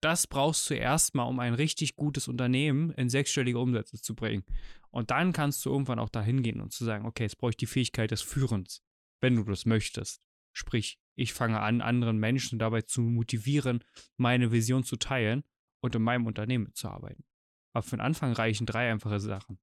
[0.04, 4.44] Das brauchst du erstmal, um ein richtig gutes Unternehmen in sechsstellige Umsätze zu bringen.
[4.90, 7.58] Und dann kannst du irgendwann auch dahin gehen und zu sagen, okay, jetzt brauche ich
[7.58, 8.84] die Fähigkeit des Führens,
[9.22, 10.22] wenn du das möchtest.
[10.52, 13.82] Sprich, ich fange an, anderen Menschen dabei zu motivieren,
[14.18, 15.46] meine Vision zu teilen
[15.80, 17.24] und in meinem Unternehmen zu arbeiten.
[17.72, 19.58] Aber für den Anfang reichen drei einfache Sachen.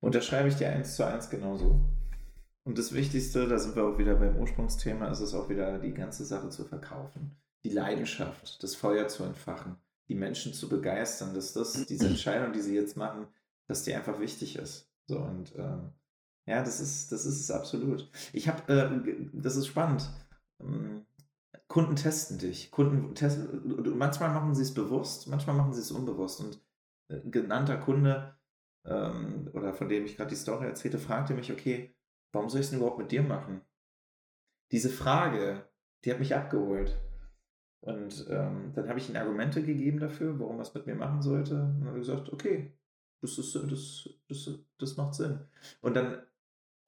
[0.00, 1.84] Unterschreibe ich dir eins zu eins genauso.
[2.64, 5.94] Und das Wichtigste, da sind wir auch wieder beim Ursprungsthema, ist es auch wieder die
[5.94, 7.36] ganze Sache zu verkaufen.
[7.64, 9.76] Die Leidenschaft, das Feuer zu entfachen,
[10.08, 13.26] die Menschen zu begeistern, dass das, diese Entscheidung, die sie jetzt machen,
[13.66, 14.88] dass die einfach wichtig ist.
[15.06, 15.92] So und ähm,
[16.46, 18.08] ja, das ist, das ist es absolut.
[18.32, 20.08] Ich habe, äh, das ist spannend.
[20.60, 21.06] Ähm,
[21.68, 22.70] Kunden testen dich.
[22.70, 26.40] Kunden testen, manchmal machen sie es bewusst, manchmal machen sie es unbewusst.
[26.40, 26.60] Und
[27.08, 28.34] äh, genannter Kunde
[28.84, 31.94] ähm, oder von dem ich gerade die Story erzählte, fragte mich, okay,
[32.32, 33.62] warum soll ich es denn überhaupt mit dir machen?
[34.70, 35.66] Diese Frage,
[36.04, 36.98] die hat mich abgeholt.
[37.80, 41.20] Und ähm, dann habe ich ihm Argumente gegeben dafür, warum er es mit mir machen
[41.20, 41.54] sollte.
[41.54, 42.72] Und dann habe ich gesagt, okay,
[43.20, 45.40] das, ist, das, das, das macht Sinn.
[45.80, 46.22] Und dann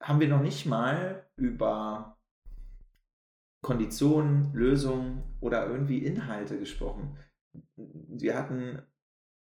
[0.01, 2.17] haben wir noch nicht mal über
[3.61, 7.17] Konditionen, Lösungen oder irgendwie Inhalte gesprochen.
[7.75, 8.81] Wir hatten,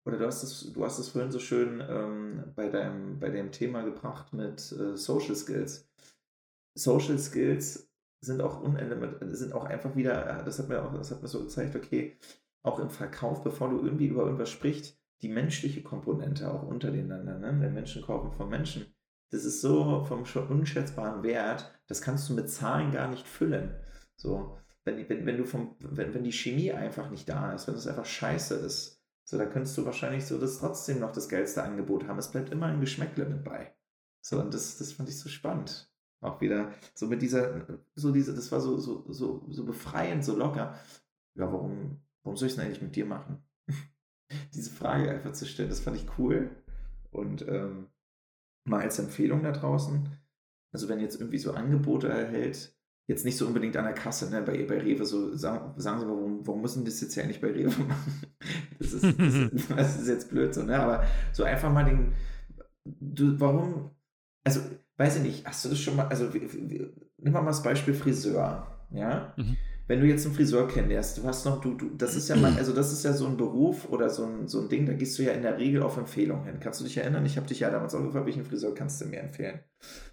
[0.07, 3.51] oder du hast es, du hast es vorhin so schön ähm, bei, deinem, bei dem
[3.51, 5.85] Thema gebracht mit äh, Social Skills.
[6.75, 7.91] Social Skills
[8.21, 8.63] sind auch
[9.21, 12.17] sind auch einfach wieder, das hat mir auch, das hat mir so gezeigt, okay,
[12.63, 17.57] auch im Verkauf, bevor du irgendwie über irgendwas sprichst, die menschliche Komponente auch untereinander, ne?
[17.59, 18.85] Wenn Menschen kaufen von Menschen,
[19.31, 23.75] das ist so vom schon unschätzbaren Wert, das kannst du mit Zahlen gar nicht füllen.
[24.15, 27.75] So, wenn, wenn, wenn du vom, wenn, wenn die Chemie einfach nicht da ist, wenn
[27.75, 28.96] es einfach scheiße ist,
[29.27, 32.17] so, da könntest du wahrscheinlich so das trotzdem noch das geilste Angebot haben.
[32.17, 33.75] Es bleibt immer ein Geschmäckle mit bei.
[34.21, 38.33] So, und das, das fand ich so spannend auch wieder so mit dieser, so diese,
[38.33, 40.79] das war so, so, so, so befreiend, so locker.
[41.35, 43.43] Ja, warum, warum soll ich es eigentlich mit dir machen?
[44.53, 46.49] diese Frage einfach zu stellen, das fand ich cool.
[47.11, 47.87] Und ähm,
[48.63, 50.09] mal als Empfehlung da draußen,
[50.71, 52.75] also wenn jetzt irgendwie so Angebote erhält,
[53.07, 56.05] jetzt nicht so unbedingt an der Kasse, ne, bei, bei Rewe, so sagen, sagen Sie
[56.05, 58.09] mal, warum, warum müssen das jetzt ja nicht bei Rewe machen?
[58.79, 60.77] Das ist, das, das ist jetzt blöd so, ne?
[60.77, 62.13] Aber so einfach mal den,
[62.83, 63.91] du, warum,
[64.43, 64.59] also
[64.97, 69.33] weiß ich nicht, hast du das schon mal, also nimm mal das Beispiel Friseur, ja?
[69.37, 69.57] Mhm.
[69.87, 72.53] Wenn du jetzt einen Friseur kennenlernst, du hast noch, du, du, das ist ja mal,
[72.57, 75.17] also das ist ja so ein Beruf oder so ein, so ein Ding, da gehst
[75.17, 76.59] du ja in der Regel auf Empfehlung hin.
[76.59, 77.25] Kannst du dich erinnern?
[77.25, 79.61] Ich habe dich ja damals auch gefragt, welchen Friseur kannst du mir empfehlen?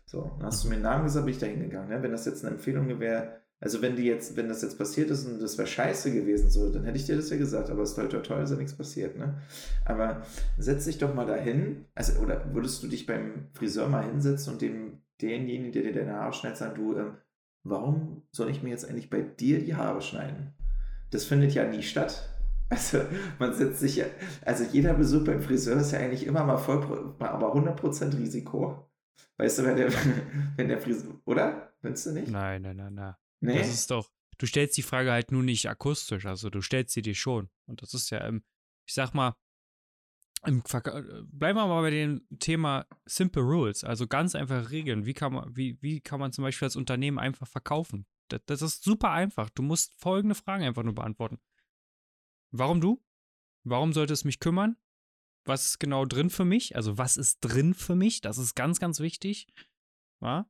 [0.06, 1.88] So, dann hast du mir einen Namen gesagt, bin ich da hingegangen.
[1.88, 2.02] Ne?
[2.02, 5.26] Wenn das jetzt eine Empfehlung wäre, also wenn die jetzt, wenn das jetzt passiert ist
[5.26, 7.94] und das wäre scheiße gewesen, so, dann hätte ich dir das ja gesagt, aber es
[7.94, 9.40] toll, toll, toll, ist ja nichts passiert, ne?
[9.84, 10.22] Aber
[10.58, 14.62] setz dich doch mal dahin, also, oder würdest du dich beim Friseur mal hinsetzen und
[14.62, 17.16] dem, denjenigen, der dir deine Haare schneidet, sagen, du, ähm,
[17.64, 20.54] warum soll ich mir jetzt eigentlich bei dir die Haare schneiden?
[21.10, 22.30] Das findet ja nie statt.
[22.70, 23.02] Also
[23.38, 24.06] man setzt sich ja,
[24.40, 28.90] also jeder Besuch beim Friseur ist ja eigentlich immer mal voll, aber 100% Risiko.
[29.36, 29.92] Weißt du, wenn der,
[30.56, 31.74] wenn der Friseur, oder?
[31.82, 32.32] Findest du nicht?
[32.32, 33.14] Nein, nein, nein, nein.
[33.40, 33.58] Nee?
[33.58, 37.02] Das ist doch, du stellst die Frage halt nur nicht akustisch, also du stellst sie
[37.02, 37.50] dir schon.
[37.66, 38.28] Und das ist ja,
[38.86, 39.36] ich sag mal,
[40.44, 45.06] bleiben wir mal bei dem Thema Simple Rules, also ganz einfache Regeln.
[45.06, 48.06] Wie kann man, wie, wie kann man zum Beispiel als Unternehmen einfach verkaufen?
[48.28, 49.50] Das, das ist super einfach.
[49.50, 51.38] Du musst folgende Fragen einfach nur beantworten.
[52.50, 53.02] Warum du?
[53.64, 54.76] Warum sollte es mich kümmern?
[55.46, 56.76] Was ist genau drin für mich?
[56.76, 58.20] Also, was ist drin für mich?
[58.20, 59.46] Das ist ganz, ganz wichtig.
[60.20, 60.48] Ja?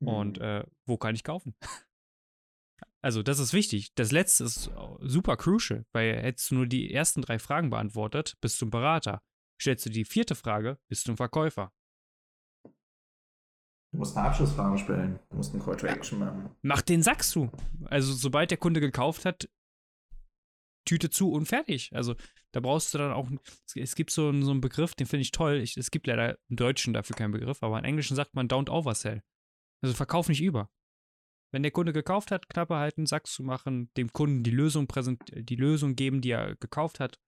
[0.00, 0.44] Und mhm.
[0.44, 1.54] äh, wo kann ich kaufen?
[3.04, 3.94] Also, das ist wichtig.
[3.96, 8.58] Das letzte ist super crucial, weil hättest du nur die ersten drei Fragen beantwortet, bist
[8.62, 9.20] du ein Berater.
[9.60, 11.70] Stellst du die vierte Frage, bist du ein Verkäufer.
[13.92, 15.18] Du musst eine Abschlussfrage stellen.
[15.28, 16.48] Du musst einen Call to Action machen.
[16.62, 17.50] Mach den sagst du.
[17.84, 19.50] Also, sobald der Kunde gekauft hat,
[20.86, 21.90] Tüte zu und fertig.
[21.94, 22.14] Also,
[22.52, 23.28] da brauchst du dann auch.
[23.74, 25.56] Es gibt so, einen, so einen Begriff, den finde ich toll.
[25.56, 28.70] Ich, es gibt leider im Deutschen dafür keinen Begriff, aber im Englischen sagt man Don't
[28.70, 29.22] Oversell.
[29.82, 30.70] Also verkauf nicht über.
[31.54, 35.22] Wenn der Kunde gekauft hat, Klappe halten, Sack zu machen, dem Kunden die Lösung präsent
[35.32, 37.20] die Lösung geben, die er gekauft hat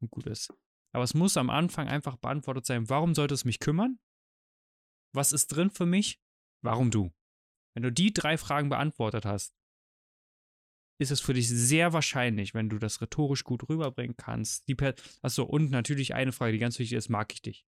[0.00, 0.54] und gut ist.
[0.94, 3.98] Aber es muss am Anfang einfach beantwortet sein, warum sollte es mich kümmern?
[5.12, 6.20] Was ist drin für mich?
[6.62, 7.10] Warum du?
[7.74, 9.52] Wenn du die drei Fragen beantwortet hast,
[11.00, 14.68] ist es für dich sehr wahrscheinlich, wenn du das rhetorisch gut rüberbringen kannst.
[14.68, 14.76] Die
[15.22, 17.66] Achso, und natürlich eine Frage, die ganz wichtig ist, mag ich dich?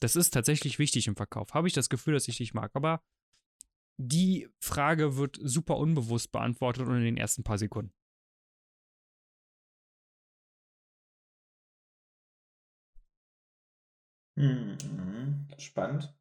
[0.00, 1.54] Das ist tatsächlich wichtig im Verkauf.
[1.54, 2.72] Habe ich das Gefühl, dass ich dich mag.
[2.74, 3.02] Aber
[3.96, 7.92] die Frage wird super unbewusst beantwortet und in den ersten paar Sekunden.
[14.36, 15.48] Mhm.
[15.58, 16.14] Spannend.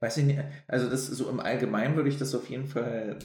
[0.00, 3.18] Weiß ich nicht, also das so im Allgemeinen würde ich das auf jeden Fall,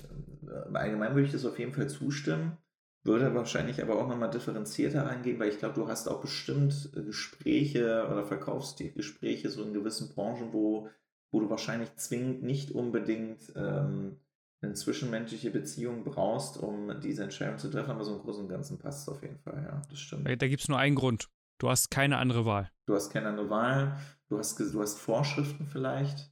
[0.68, 2.58] im Allgemeinen würde ich das auf jeden Fall zustimmen,
[3.04, 8.08] würde wahrscheinlich aber auch nochmal differenzierter angehen, weil ich glaube, du hast auch bestimmt Gespräche
[8.10, 10.90] oder Verkaufsgespräche so in gewissen Branchen, wo,
[11.32, 14.20] wo du wahrscheinlich zwingend nicht unbedingt ähm,
[14.62, 18.80] eine zwischenmenschliche Beziehung brauchst, um diese Entscheidung zu treffen, aber so im Großen und Ganzen
[18.80, 20.28] passt es auf jeden Fall, ja, das stimmt.
[20.28, 21.30] Da, da gibt es nur einen Grund.
[21.60, 22.72] Du hast keine andere Wahl.
[22.86, 23.98] Du hast keine andere Wahl.
[24.30, 26.32] Du hast, du hast Vorschriften vielleicht.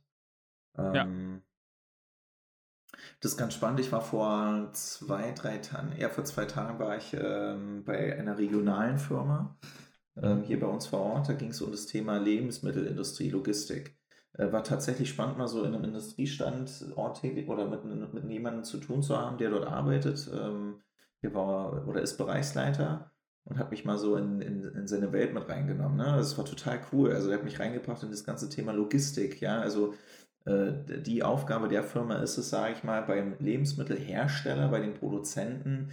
[0.77, 1.07] Ähm, ja.
[3.19, 3.79] Das ist ganz spannend.
[3.79, 8.37] Ich war vor zwei, drei Tagen, eher vor zwei Tagen war ich ähm, bei einer
[8.37, 9.57] regionalen Firma
[10.21, 11.29] ähm, hier bei uns vor Ort.
[11.29, 13.97] Da ging es um das Thema Lebensmittelindustrie, Logistik.
[14.37, 19.01] Äh, war tatsächlich spannend, mal so in einem Industriestandort oder mit, mit jemandem zu tun
[19.01, 20.29] zu haben, der dort arbeitet.
[20.33, 20.81] Ähm,
[21.21, 23.11] hier war oder ist Bereichsleiter
[23.45, 25.97] und hat mich mal so in, in, in seine Welt mit reingenommen.
[25.97, 26.15] Ne?
[26.17, 27.13] Das war total cool.
[27.13, 29.39] Also er hat mich reingebracht in das ganze Thema Logistik.
[29.39, 29.93] Ja, also
[30.45, 35.91] äh, die Aufgabe der Firma ist es, sage ich mal, beim Lebensmittelhersteller, bei den Produzenten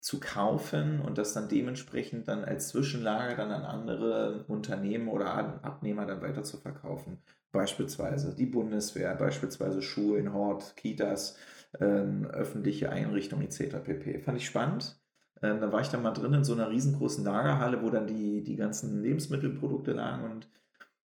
[0.00, 6.06] zu kaufen und das dann dementsprechend dann als Zwischenlager dann an andere Unternehmen oder Abnehmer
[6.06, 7.22] dann weiter zu verkaufen.
[7.52, 11.36] Beispielsweise die Bundeswehr, beispielsweise Schulen, Hort, Kitas,
[11.80, 13.76] ähm, öffentliche Einrichtungen etc.
[13.84, 14.18] pp.
[14.20, 14.98] Fand ich spannend.
[15.42, 18.42] Ähm, da war ich dann mal drin in so einer riesengroßen Lagerhalle, wo dann die,
[18.42, 20.48] die ganzen Lebensmittelprodukte lagen und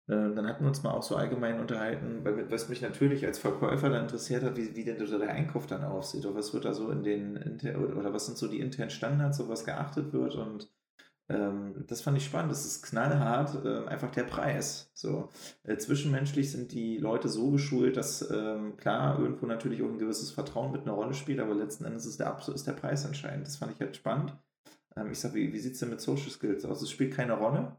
[0.09, 3.39] äh, dann hatten wir uns mal auch so allgemein unterhalten, weil, was mich natürlich als
[3.39, 6.75] Verkäufer dann interessiert hat, wie, wie denn der Einkauf dann aussieht oder was wird da
[6.75, 10.69] so in den, oder was sind so die internen Standards, auf was geachtet wird und
[11.33, 12.53] ähm, das fand ich spannend.
[12.53, 14.91] Das ist knallhart, äh, einfach der Preis.
[14.95, 15.31] So
[15.65, 20.31] äh, zwischenmenschlich sind die Leute so geschult, dass ähm, klar irgendwo natürlich auch ein gewisses
[20.31, 23.47] Vertrauen mit einer Rolle spielt, aber letzten Endes ist der, ist der Preis entscheidend.
[23.47, 24.37] Das fand ich halt spannend.
[24.97, 26.83] Ähm, ich sag, wie, wie sieht es denn mit Social Skills aus?
[26.83, 27.77] Es spielt keine Rolle,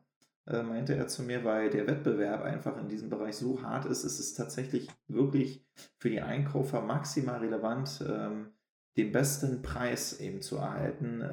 [0.48, 4.04] äh, meinte er zu mir, weil der Wettbewerb einfach in diesem Bereich so hart ist.
[4.04, 5.64] Es ist tatsächlich wirklich
[6.00, 8.04] für die Einkäufer maximal relevant.
[8.08, 8.48] Ähm,
[8.96, 11.24] den besten Preis eben zu erhalten,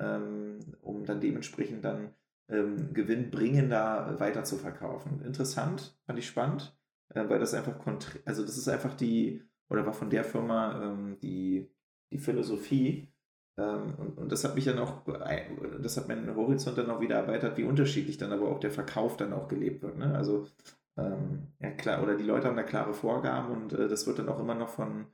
[0.82, 2.14] um dann dementsprechend dann
[2.48, 5.22] ähm, gewinnbringender weiter zu verkaufen.
[5.24, 6.76] Interessant, fand ich spannend,
[7.10, 7.74] äh, weil das einfach,
[8.24, 11.70] also das ist einfach die, oder war von der Firma ähm, die,
[12.12, 13.08] die Philosophie,
[13.60, 15.02] ähm, und, und, das hat mich dann auch,
[15.82, 19.16] das hat meinen Horizont dann auch wieder erweitert, wie unterschiedlich dann aber auch der Verkauf
[19.16, 19.98] dann auch gelebt wird.
[19.98, 20.14] Ne?
[20.14, 20.46] Also,
[20.96, 24.28] ähm, ja klar, oder die Leute haben da klare Vorgaben und äh, das wird dann
[24.28, 25.06] auch immer noch von,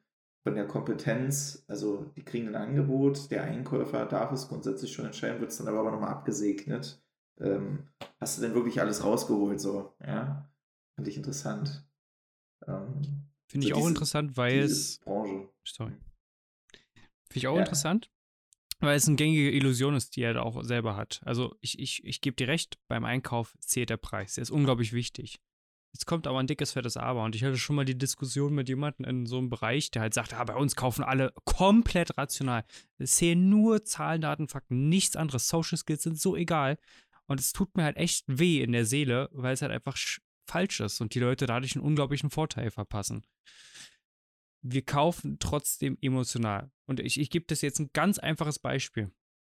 [0.47, 5.41] von der Kompetenz, also die kriegen ein Angebot, der Einkäufer darf es grundsätzlich schon entscheiden,
[5.41, 7.03] wird es dann aber, aber nochmal abgesegnet.
[7.41, 7.89] Ähm,
[8.21, 9.97] hast du denn wirklich alles rausgeholt so?
[10.07, 10.49] Ja,
[10.95, 11.85] fand ich interessant.
[12.65, 15.01] Ähm, Finde so ich auch interessant, weil es.
[15.01, 15.49] Branche.
[15.65, 15.95] Sorry.
[17.25, 17.63] Finde ich auch ja.
[17.63, 18.13] interessant,
[18.79, 21.23] weil es eine gängige Illusion ist, die er da auch selber hat.
[21.25, 24.35] Also ich, ich, ich gebe dir recht, beim Einkauf zählt der Preis.
[24.35, 25.41] Der ist unglaublich wichtig.
[25.97, 27.25] Jetzt kommt aber ein dickes, fettes Aber.
[27.25, 30.13] Und ich hatte schon mal die Diskussion mit jemandem in so einem Bereich, der halt
[30.13, 32.67] sagt, ah, bei uns kaufen alle komplett rational.
[32.99, 35.49] Es zählen nur Zahlen, Daten, Fakten, nichts anderes.
[35.49, 36.77] Social Skills sind so egal.
[37.29, 39.97] Und es tut mir halt echt weh in der Seele, weil es halt einfach
[40.47, 43.25] falsch ist und die Leute dadurch einen unglaublichen Vorteil verpassen.
[44.61, 46.71] Wir kaufen trotzdem emotional.
[46.85, 49.11] Und ich, ich gebe das jetzt ein ganz einfaches Beispiel.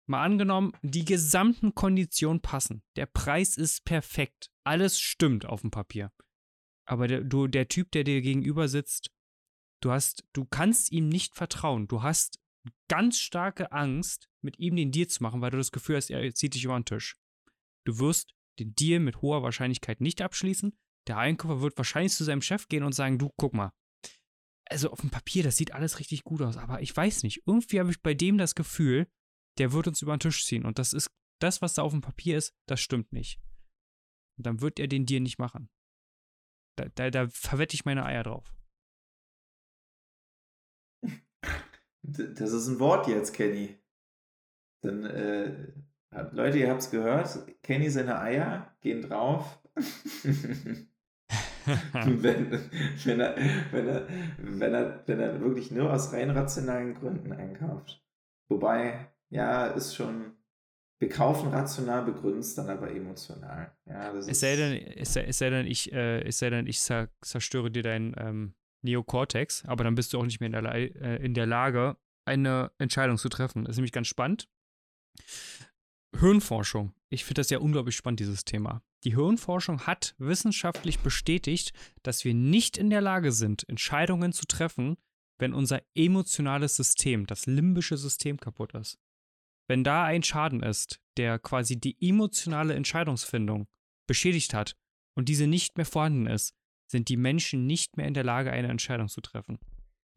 [0.07, 2.85] Mal angenommen, die gesamten Konditionen passen.
[2.95, 4.53] Der Preis ist perfekt.
[4.63, 6.13] Alles stimmt auf dem Papier.
[6.89, 9.11] Aber der, du, der Typ, der dir gegenüber sitzt,
[9.83, 11.87] du hast, du kannst ihm nicht vertrauen.
[11.87, 12.41] Du hast
[12.89, 16.35] ganz starke Angst, mit ihm den Deal zu machen, weil du das Gefühl hast, er
[16.35, 17.17] zieht dich über den Tisch.
[17.85, 20.77] Du wirst den Deal mit hoher Wahrscheinlichkeit nicht abschließen.
[21.07, 23.73] Der Einkäufer wird wahrscheinlich zu seinem Chef gehen und sagen, du, guck mal.
[24.71, 27.43] Also auf dem Papier, das sieht alles richtig gut aus, aber ich weiß nicht.
[27.47, 29.11] Irgendwie habe ich bei dem das Gefühl,
[29.59, 30.65] der wird uns über den Tisch ziehen.
[30.65, 31.11] Und das ist,
[31.41, 33.41] das, was da auf dem Papier ist, das stimmt nicht.
[34.39, 35.71] Und dann wird er den Deal nicht machen.
[36.79, 38.55] Da, da, da verwette ich meine Eier drauf.
[42.03, 43.79] Das ist ein Wort jetzt, Kenny.
[44.83, 45.73] Dann, äh,
[46.33, 47.29] Leute, ihr habt es gehört.
[47.63, 49.61] Kenny seine Eier gehen drauf.
[52.05, 52.51] wenn,
[53.05, 53.37] wenn, er,
[53.73, 54.09] wenn, er,
[54.39, 58.03] wenn, er, wenn er wirklich nur aus rein rationalen Gründen einkauft.
[58.49, 60.38] Wobei, ja, ist schon,
[60.99, 63.73] wir kaufen rational, begründen es dann aber emotional.
[63.87, 66.81] Ja, es, sei denn, es, sei, es sei denn, ich, äh, es sei denn, ich
[66.81, 71.25] zerstöre dir deinen ähm, Neokortex, aber dann bist du auch nicht mehr in der, äh,
[71.25, 73.65] in der Lage, eine Entscheidung zu treffen.
[73.65, 74.49] Das ist nämlich ganz spannend.
[76.19, 76.93] Hirnforschung.
[77.11, 78.83] Ich finde das ja unglaublich spannend, dieses Thema.
[79.05, 81.73] Die Hirnforschung hat wissenschaftlich bestätigt,
[82.03, 84.97] dass wir nicht in der Lage sind, Entscheidungen zu treffen,
[85.39, 88.99] wenn unser emotionales System, das limbische System kaputt ist.
[89.69, 93.69] Wenn da ein Schaden ist, der quasi die emotionale Entscheidungsfindung
[94.07, 94.77] beschädigt hat
[95.15, 96.55] und diese nicht mehr vorhanden ist,
[96.91, 99.59] sind die Menschen nicht mehr in der Lage, eine Entscheidung zu treffen.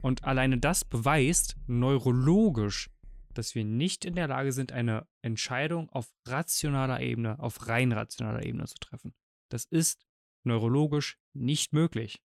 [0.02, 2.89] Und alleine das beweist neurologisch,
[3.34, 8.45] dass wir nicht in der Lage sind, eine Entscheidung auf rationaler Ebene, auf rein rationaler
[8.45, 9.14] Ebene zu treffen.
[9.49, 10.06] Das ist
[10.43, 12.22] neurologisch nicht möglich.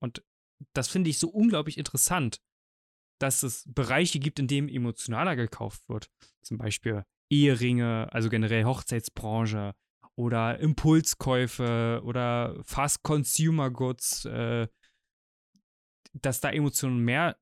[0.00, 0.22] Und
[0.72, 2.40] das finde ich so unglaublich interessant,
[3.18, 6.10] dass es Bereiche gibt, in denen emotionaler gekauft wird.
[6.42, 9.74] Zum Beispiel Eheringe, also generell Hochzeitsbranche
[10.16, 14.68] oder Impulskäufe oder Fast Consumer Goods, äh,
[16.12, 17.36] dass da Emotionen mehr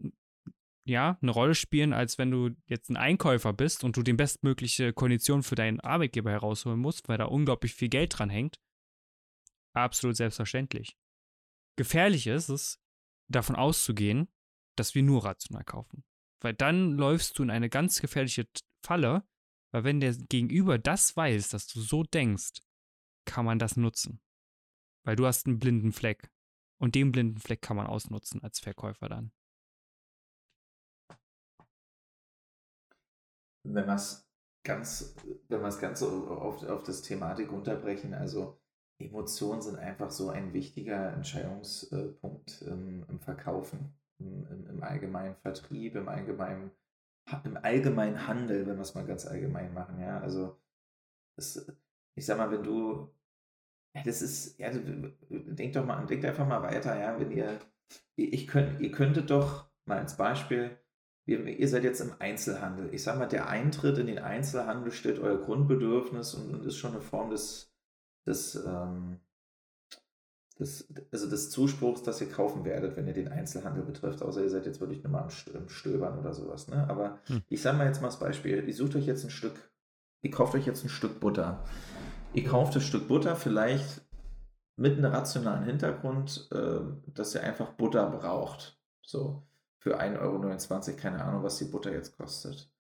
[0.87, 4.93] ja, eine Rolle spielen, als wenn du jetzt ein Einkäufer bist und du die bestmögliche
[4.93, 8.61] Kondition für deinen Arbeitgeber herausholen musst, weil da unglaublich viel Geld dran hängt.
[9.74, 10.97] Absolut selbstverständlich.
[11.77, 12.81] Gefährlich ist es,
[13.29, 14.29] davon auszugehen,
[14.77, 16.05] dass wir nur rational kaufen.
[16.41, 18.47] Weil dann läufst du in eine ganz gefährliche
[18.85, 19.27] Falle,
[19.72, 22.62] weil wenn der Gegenüber das weiß, dass du so denkst,
[23.24, 24.20] kann man das nutzen.
[25.05, 26.31] Weil du hast einen blinden Fleck.
[26.79, 29.33] Und den blinden Fleck kann man ausnutzen als Verkäufer dann.
[33.64, 34.29] Wenn wir es
[34.62, 35.16] ganz,
[35.49, 38.61] wenn wir es ganz auf, auf das Thematik unterbrechen, also
[38.99, 45.97] Emotionen sind einfach so ein wichtiger Entscheidungspunkt im, im Verkaufen, im, im, im, allgemeinen Vertrieb,
[45.97, 46.71] im allgemeinen,
[47.45, 50.01] im allgemeinen Handel, wenn wir es mal ganz allgemein machen.
[50.01, 50.59] Ja, also
[51.37, 51.71] das,
[52.14, 53.12] ich sag mal, wenn du,
[53.95, 57.59] ja, das ist, ja, denkt doch mal, denkt einfach mal weiter, ja, wenn ihr,
[58.17, 60.79] ich könnt, ihr könntet doch mal als Beispiel,
[61.27, 62.95] ihr, seid jetzt im Einzelhandel.
[62.95, 66.93] Ich sag mal, der Eintritt in den Einzelhandel stellt euer Grundbedürfnis und, und ist schon
[66.93, 67.77] eine Form des
[68.27, 69.21] des, ähm,
[70.59, 74.51] des, also des Zuspruchs, dass ihr kaufen werdet, wenn ihr den Einzelhandel betrifft, außer ihr
[74.51, 76.69] seid jetzt wirklich nur mal am Stöbern oder sowas.
[76.69, 76.89] Ne?
[76.89, 77.43] Aber hm.
[77.49, 79.71] ich sage mal jetzt mal das Beispiel, ihr sucht euch jetzt ein Stück,
[80.23, 81.63] ihr kauft euch jetzt ein Stück Butter.
[82.33, 84.03] Ihr kauft das Stück Butter vielleicht
[84.77, 86.81] mit einem rationalen Hintergrund, äh,
[87.15, 88.79] dass ihr einfach Butter braucht.
[89.03, 89.43] So,
[89.79, 92.71] für 1,29 Euro, keine Ahnung, was die Butter jetzt kostet.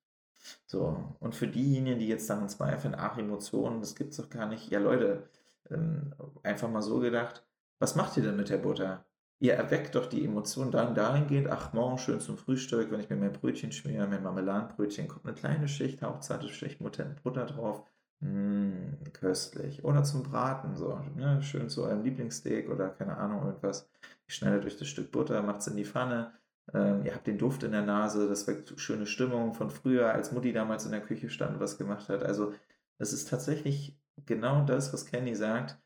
[0.66, 4.70] So, und für diejenigen, die jetzt dann zweifeln, ach, Emotionen, das gibt's doch gar nicht.
[4.70, 5.28] Ja, Leute,
[5.70, 7.45] ähm, einfach mal so gedacht,
[7.78, 9.04] was macht ihr denn mit der Butter?
[9.38, 13.16] Ihr erweckt doch die Emotionen dann dahingehend, ach, morgen schön zum Frühstück, wenn ich mir
[13.16, 17.84] mein Brötchen schmiere, mein Marmeladenbrötchen, kommt eine kleine Schicht, hauchzarte Schicht Butter drauf.
[18.20, 19.84] Mmh, köstlich.
[19.84, 21.42] Oder zum Braten, so, ne?
[21.42, 23.90] schön zu eurem Lieblingssteak oder keine Ahnung, irgendwas.
[24.26, 26.32] Ich schneide durch das Stück Butter, macht es in die Pfanne,
[26.72, 30.32] ähm, ihr habt den Duft in der Nase, das weckt schöne Stimmung von früher, als
[30.32, 32.22] Mutti damals in der Küche stand und was gemacht hat.
[32.22, 32.54] Also
[32.98, 35.78] es ist tatsächlich genau das, was Kenny sagt.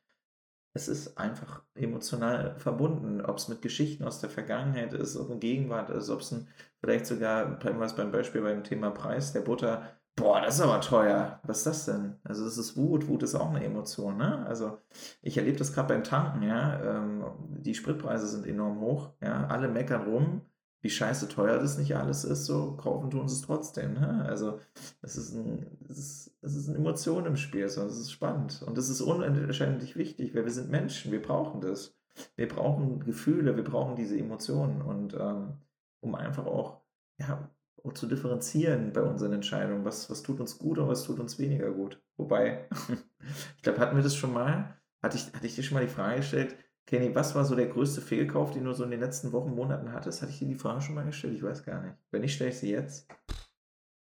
[0.73, 5.41] Es ist einfach emotional verbunden, ob es mit Geschichten aus der Vergangenheit ist, ob es
[5.41, 6.35] Gegenwart ist, ob es
[6.81, 9.83] vielleicht sogar, bleiben wir es beim Beispiel beim Thema Preis der Butter,
[10.17, 11.41] boah, das ist aber teuer.
[11.45, 12.17] Was ist das denn?
[12.25, 14.47] Also das ist Wut, Wut ist auch eine Emotion, ne?
[14.47, 14.79] Also
[15.23, 16.81] ich erlebe das gerade beim Tanken, ja.
[16.83, 19.47] Ähm, die Spritpreise sind enorm hoch, ja.
[19.47, 20.43] Alle meckern rum,
[20.83, 23.95] wie scheiße teuer das nicht alles ist, so kaufen tun sie es trotzdem.
[23.95, 24.25] Ne?
[24.27, 24.61] Also
[25.03, 28.63] es ist, ein, es, ist, es ist eine Emotion im Spiel, so, es ist spannend.
[28.67, 31.95] Und es ist unentscheidend wichtig, weil wir sind Menschen, wir brauchen das.
[32.37, 34.81] Wir brauchen Gefühle, wir brauchen diese Emotionen.
[34.81, 35.59] Und ähm,
[36.01, 36.81] um einfach auch,
[37.19, 37.51] ja,
[37.95, 41.71] zu differenzieren bei unseren Entscheidungen, was, was tut uns gut und was tut uns weniger
[41.71, 42.03] gut.
[42.17, 42.69] Wobei,
[43.57, 44.77] ich glaube, hatten wir das schon mal?
[45.03, 46.57] Hatte ich, hatte ich dir schon mal die Frage gestellt,
[46.91, 49.93] Kenny, was war so der größte Fehlkauf, den du so in den letzten Wochen, Monaten
[49.93, 50.23] hattest?
[50.23, 51.35] Hatte ich dir die Frage schon mal gestellt?
[51.37, 51.95] Ich weiß gar nicht.
[52.11, 53.07] Wenn nicht, stelle ich sie jetzt.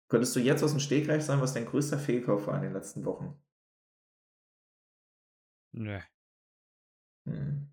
[0.09, 3.05] Könntest du jetzt aus dem Stegreich sagen, was dein größter Fehlkauf war in den letzten
[3.05, 3.41] Wochen?
[5.71, 5.97] Nö.
[7.25, 7.69] Hm.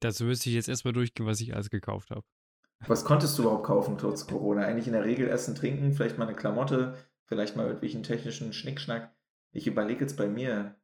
[0.00, 2.26] Dazu müsste ich jetzt erstmal durchgehen, was ich alles gekauft habe.
[2.88, 4.62] Was konntest du überhaupt kaufen trotz Corona?
[4.62, 6.96] Eigentlich in der Regel Essen, Trinken, vielleicht mal eine Klamotte,
[7.26, 9.14] vielleicht mal irgendwelchen technischen Schnickschnack.
[9.52, 10.79] Ich überlege jetzt bei mir,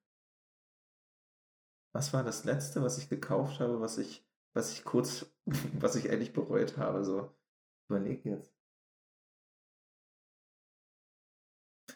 [1.97, 4.23] was war das letzte, was ich gekauft habe, was ich,
[4.53, 5.35] was ich kurz,
[5.81, 7.05] was ich ehrlich bereut habe?
[7.05, 7.35] So,
[7.89, 8.53] überleg jetzt.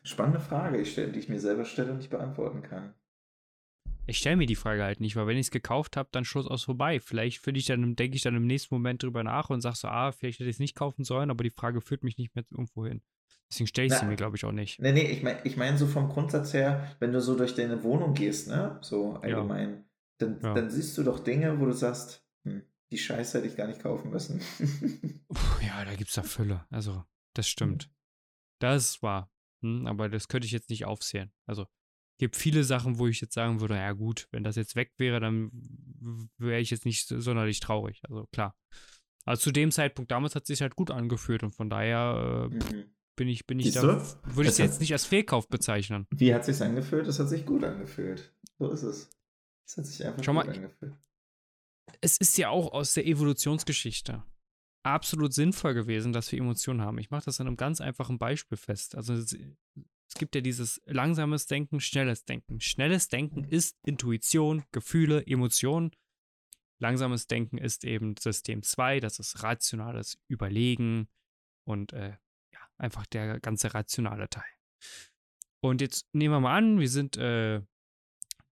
[0.03, 2.95] Spannende Frage, ich stell, die ich mir selber stelle und nicht beantworten kann.
[4.07, 6.47] Ich stelle mir die Frage halt nicht, weil wenn ich es gekauft habe, dann Schluss
[6.47, 6.99] aus vorbei.
[6.99, 10.13] Vielleicht ich dann, denke ich dann im nächsten Moment drüber nach und sage so, ah,
[10.13, 12.87] vielleicht hätte ich es nicht kaufen sollen, aber die Frage führt mich nicht mehr irgendwo
[12.87, 13.03] hin.
[13.51, 14.81] Deswegen stelle ich sie mir, glaube ich, auch nicht.
[14.81, 17.83] Nee, nee, ich meine ich mein so vom Grundsatz her, wenn du so durch deine
[17.83, 19.90] Wohnung gehst, ne, so allgemein, ja
[20.21, 20.55] dann, ja.
[20.55, 23.83] dann siehst du doch Dinge, wo du sagst, hm, die Scheiße hätte ich gar nicht
[23.83, 24.41] kaufen müssen.
[25.67, 26.67] ja, da gibt es da Fülle.
[26.71, 27.05] Also,
[27.35, 27.91] das stimmt.
[28.59, 29.31] Das wahr.
[29.63, 31.33] Hm, aber das könnte ich jetzt nicht aufzählen.
[31.47, 31.67] Also
[32.19, 35.21] gibt viele Sachen, wo ich jetzt sagen würde, ja gut, wenn das jetzt weg wäre,
[35.21, 35.51] dann
[36.39, 38.03] wäre ich jetzt nicht sonderlich traurig.
[38.09, 38.55] Also klar.
[39.25, 42.55] Also zu dem Zeitpunkt damals hat es sich halt gut angefühlt und von daher äh,
[42.55, 42.85] mhm.
[43.17, 43.83] bin ich, bin ich da,
[44.25, 46.07] würde ich es jetzt nicht als Fehlkauf bezeichnen.
[46.11, 47.07] Wie hat es sich angefühlt?
[47.07, 48.35] Es hat sich gut angefühlt.
[48.59, 49.11] So ist es.
[49.71, 50.95] Es hat sich einfach Schau mal, angefühlt.
[52.01, 54.25] Es ist ja auch aus der Evolutionsgeschichte
[54.83, 56.99] absolut sinnvoll gewesen, dass wir Emotionen haben.
[56.99, 58.95] Ich mache das an einem ganz einfachen Beispiel fest.
[58.95, 62.61] Also es, es gibt ja dieses langsames Denken, schnelles Denken.
[62.61, 65.91] Schnelles Denken ist Intuition, Gefühle, Emotionen.
[66.81, 71.09] Langsames Denken ist eben System 2, das ist rationales Überlegen
[71.65, 72.17] und äh,
[72.53, 74.51] ja, einfach der ganze rationale Teil.
[75.63, 77.61] Und jetzt nehmen wir mal an, wir sind äh,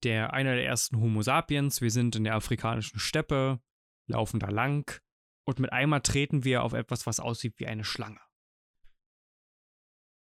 [0.05, 3.59] der einer der ersten Homo sapiens, wir sind in der afrikanischen Steppe,
[4.07, 5.01] laufen da lang
[5.47, 8.21] und mit einmal treten wir auf etwas, was aussieht wie eine Schlange.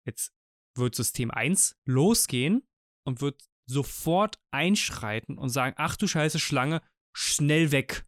[0.05, 0.33] Jetzt
[0.75, 2.67] wird System 1 losgehen
[3.05, 6.81] und wird sofort einschreiten und sagen, ach du scheiße Schlange,
[7.13, 8.05] schnell weg.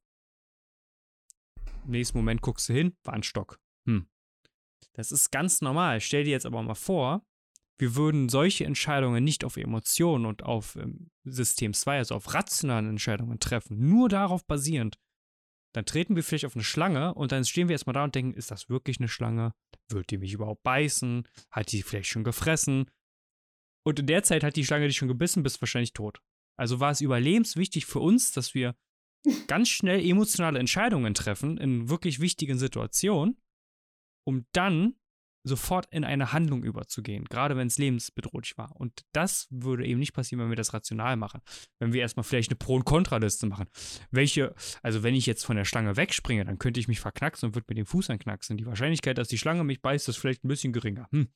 [1.83, 3.59] Im nächsten Moment guckst du hin, war ein Stock.
[3.85, 4.09] Hm.
[4.93, 5.99] Das ist ganz normal.
[6.01, 7.26] Stell dir jetzt aber mal vor,
[7.79, 12.89] wir würden solche Entscheidungen nicht auf Emotionen und auf ähm, System 2, also auf rationalen
[12.89, 14.97] Entscheidungen treffen, nur darauf basierend,
[15.73, 18.33] dann treten wir vielleicht auf eine Schlange und dann stehen wir erstmal da und denken,
[18.33, 19.53] ist das wirklich eine Schlange?
[19.89, 21.27] Wird die mich überhaupt beißen?
[21.51, 22.89] Hat die vielleicht schon gefressen?
[23.85, 26.19] Und in der Zeit hat die Schlange dich schon gebissen, bist wahrscheinlich tot.
[26.57, 28.75] Also war es überlebenswichtig für uns, dass wir
[29.47, 33.39] ganz schnell emotionale Entscheidungen treffen in wirklich wichtigen Situationen,
[34.25, 34.95] um dann
[35.47, 38.75] sofort in eine Handlung überzugehen, gerade wenn es lebensbedrohlich war.
[38.75, 41.41] Und das würde eben nicht passieren, wenn wir das rational machen.
[41.79, 43.67] Wenn wir erstmal vielleicht eine Pro- und Kontraliste machen.
[44.11, 47.55] Welche, also wenn ich jetzt von der Schlange wegspringe, dann könnte ich mich verknacksen und
[47.55, 48.57] würde mit dem Fuß anknacksen.
[48.57, 51.07] Die Wahrscheinlichkeit, dass die Schlange mich beißt, ist vielleicht ein bisschen geringer.
[51.11, 51.29] Hm.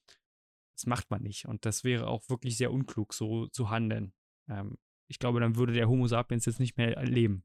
[0.75, 1.45] Das macht man nicht.
[1.45, 4.13] Und das wäre auch wirklich sehr unklug, so zu handeln.
[4.49, 7.43] Ähm, ich glaube, dann würde der Homo sapiens jetzt nicht mehr leben.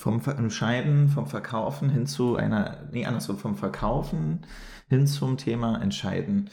[0.00, 4.46] Vom Entscheiden, vom Verkaufen hin zu einer, nee, andersrum, vom Verkaufen
[4.88, 6.48] hin zum Thema Entscheiden.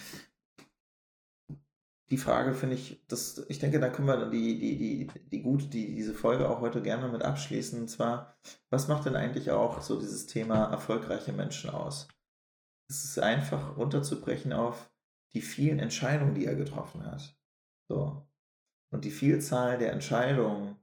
[2.09, 5.73] Die Frage finde ich, das, ich denke, da können wir die, die, die, die gut,
[5.73, 7.79] die, diese Folge auch heute gerne mit abschließen.
[7.79, 8.37] Und zwar,
[8.69, 12.09] was macht denn eigentlich auch so dieses Thema erfolgreiche Menschen aus?
[12.89, 14.91] Es ist einfach runterzubrechen auf
[15.33, 17.37] die vielen Entscheidungen, die er getroffen hat.
[17.87, 18.27] So.
[18.91, 20.75] Und die Vielzahl der Entscheidungen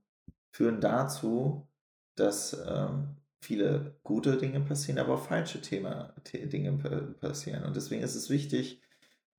[0.50, 1.68] führen dazu,
[2.16, 6.72] dass ähm, viele gute Dinge passieren, aber auch falsche Thema, Dinge
[7.20, 7.64] passieren.
[7.64, 8.80] Und deswegen ist es wichtig,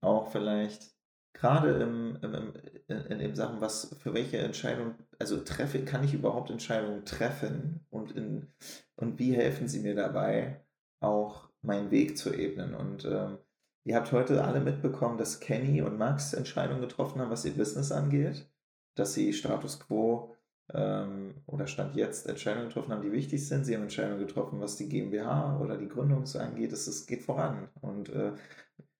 [0.01, 0.95] auch vielleicht
[1.33, 2.53] gerade im, im,
[2.87, 7.85] in, in den Sachen, was für welche Entscheidung, also treffe, kann ich überhaupt Entscheidungen treffen
[7.89, 8.47] und, in,
[8.95, 10.61] und wie helfen sie mir dabei,
[11.01, 12.73] auch meinen Weg zu ebnen.
[12.73, 13.37] Und ähm,
[13.83, 17.91] ihr habt heute alle mitbekommen, dass Kenny und Max Entscheidungen getroffen haben, was ihr Business
[17.91, 18.49] angeht,
[18.95, 20.35] dass sie Status Quo
[20.73, 23.65] ähm, oder Stand jetzt Entscheidungen getroffen haben, die wichtig sind.
[23.65, 26.71] Sie haben Entscheidungen getroffen, was die GmbH oder die Gründung so angeht.
[26.71, 27.69] Es, geht voran.
[27.81, 28.33] Und äh,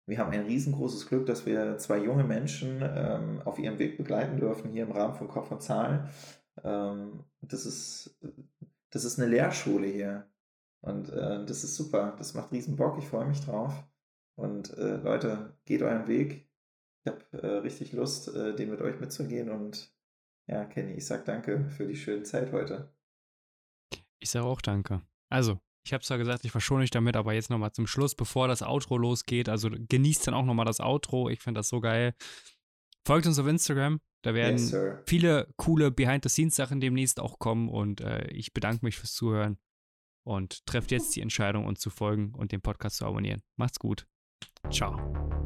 [0.05, 4.37] wir haben ein riesengroßes Glück, dass wir zwei junge Menschen ähm, auf ihrem Weg begleiten
[4.37, 6.09] dürfen, hier im Rahmen von Kopf und Zahl.
[6.63, 8.19] Ähm, das, ist,
[8.91, 10.27] das ist eine Lehrschule hier.
[10.81, 12.15] Und äh, das ist super.
[12.19, 12.99] Das macht riesen Bock.
[12.99, 13.73] Ich freue mich drauf.
[14.35, 16.47] Und äh, Leute, geht euren Weg.
[17.03, 19.94] Ich habe äh, richtig Lust, äh, den mit euch mitzugehen und
[20.47, 22.93] ja, Kenny, ich sag danke für die schöne Zeit heute.
[24.19, 25.01] Ich sage auch danke.
[25.29, 28.47] Also, ich habe zwar gesagt, ich verschone euch damit, aber jetzt nochmal zum Schluss, bevor
[28.47, 29.49] das Outro losgeht.
[29.49, 31.29] Also genießt dann auch nochmal das Outro.
[31.29, 32.15] Ich finde das so geil.
[33.05, 34.01] Folgt uns auf Instagram.
[34.23, 34.75] Da werden yes,
[35.05, 37.69] viele coole Behind-the-Scenes-Sachen demnächst auch kommen.
[37.69, 39.59] Und äh, ich bedanke mich fürs Zuhören.
[40.23, 43.43] Und trefft jetzt die Entscheidung, uns zu folgen und den Podcast zu abonnieren.
[43.55, 44.07] Macht's gut.
[44.71, 45.44] Ciao.